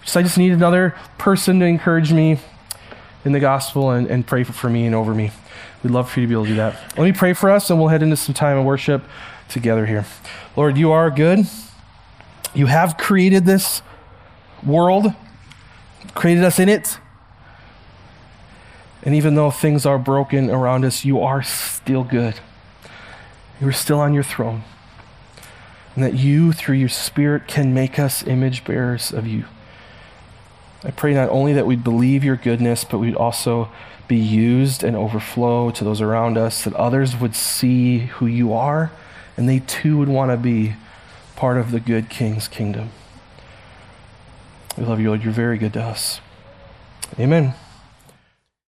Just, 0.02 0.16
I 0.16 0.22
just 0.22 0.38
need 0.38 0.52
another 0.52 0.94
person 1.18 1.60
to 1.60 1.66
encourage 1.66 2.12
me 2.12 2.38
in 3.24 3.32
the 3.32 3.40
gospel 3.40 3.90
and, 3.90 4.06
and 4.08 4.26
pray 4.26 4.44
for, 4.44 4.52
for 4.52 4.68
me 4.68 4.86
and 4.86 4.94
over 4.94 5.14
me. 5.14 5.30
We'd 5.82 5.90
love 5.90 6.10
for 6.10 6.20
you 6.20 6.26
to 6.26 6.28
be 6.28 6.34
able 6.34 6.44
to 6.44 6.50
do 6.50 6.56
that. 6.56 6.74
Let 6.96 7.04
me 7.04 7.12
pray 7.12 7.32
for 7.32 7.50
us 7.50 7.70
and 7.70 7.78
we'll 7.78 7.88
head 7.88 8.02
into 8.02 8.16
some 8.16 8.34
time 8.34 8.58
of 8.58 8.64
worship 8.64 9.02
together 9.48 9.86
here. 9.86 10.04
Lord, 10.56 10.76
you 10.76 10.92
are 10.92 11.10
good. 11.10 11.46
You 12.54 12.66
have 12.66 12.96
created 12.96 13.46
this 13.46 13.82
world, 14.64 15.14
created 16.14 16.44
us 16.44 16.58
in 16.58 16.68
it. 16.68 16.98
And 19.02 19.14
even 19.14 19.34
though 19.34 19.50
things 19.50 19.84
are 19.84 19.98
broken 19.98 20.50
around 20.50 20.84
us, 20.84 21.04
you 21.04 21.20
are 21.20 21.42
still 21.42 22.04
good. 22.04 22.38
You 23.60 23.68
are 23.68 23.72
still 23.72 23.98
on 23.98 24.14
your 24.14 24.22
throne. 24.22 24.62
And 25.94 26.04
that 26.04 26.14
you, 26.14 26.52
through 26.52 26.76
your 26.76 26.88
Spirit, 26.88 27.46
can 27.46 27.74
make 27.74 27.98
us 27.98 28.26
image 28.26 28.64
bearers 28.64 29.12
of 29.12 29.26
you. 29.26 29.44
I 30.84 30.90
pray 30.90 31.14
not 31.14 31.28
only 31.28 31.52
that 31.52 31.66
we'd 31.66 31.84
believe 31.84 32.24
your 32.24 32.36
goodness, 32.36 32.84
but 32.84 32.98
we'd 32.98 33.14
also 33.14 33.70
be 34.08 34.16
used 34.16 34.82
and 34.82 34.96
overflow 34.96 35.70
to 35.70 35.84
those 35.84 36.00
around 36.00 36.36
us, 36.36 36.64
that 36.64 36.74
others 36.74 37.16
would 37.16 37.34
see 37.34 37.98
who 37.98 38.26
you 38.26 38.52
are, 38.52 38.90
and 39.36 39.48
they 39.48 39.60
too 39.60 39.98
would 39.98 40.08
want 40.08 40.30
to 40.30 40.36
be 40.36 40.74
part 41.36 41.56
of 41.56 41.70
the 41.70 41.80
good 41.80 42.08
King's 42.08 42.48
kingdom. 42.48 42.90
We 44.76 44.84
love 44.84 45.00
you, 45.00 45.08
Lord. 45.08 45.22
You're 45.22 45.32
very 45.32 45.58
good 45.58 45.72
to 45.74 45.82
us. 45.82 46.20
Amen. 47.18 47.54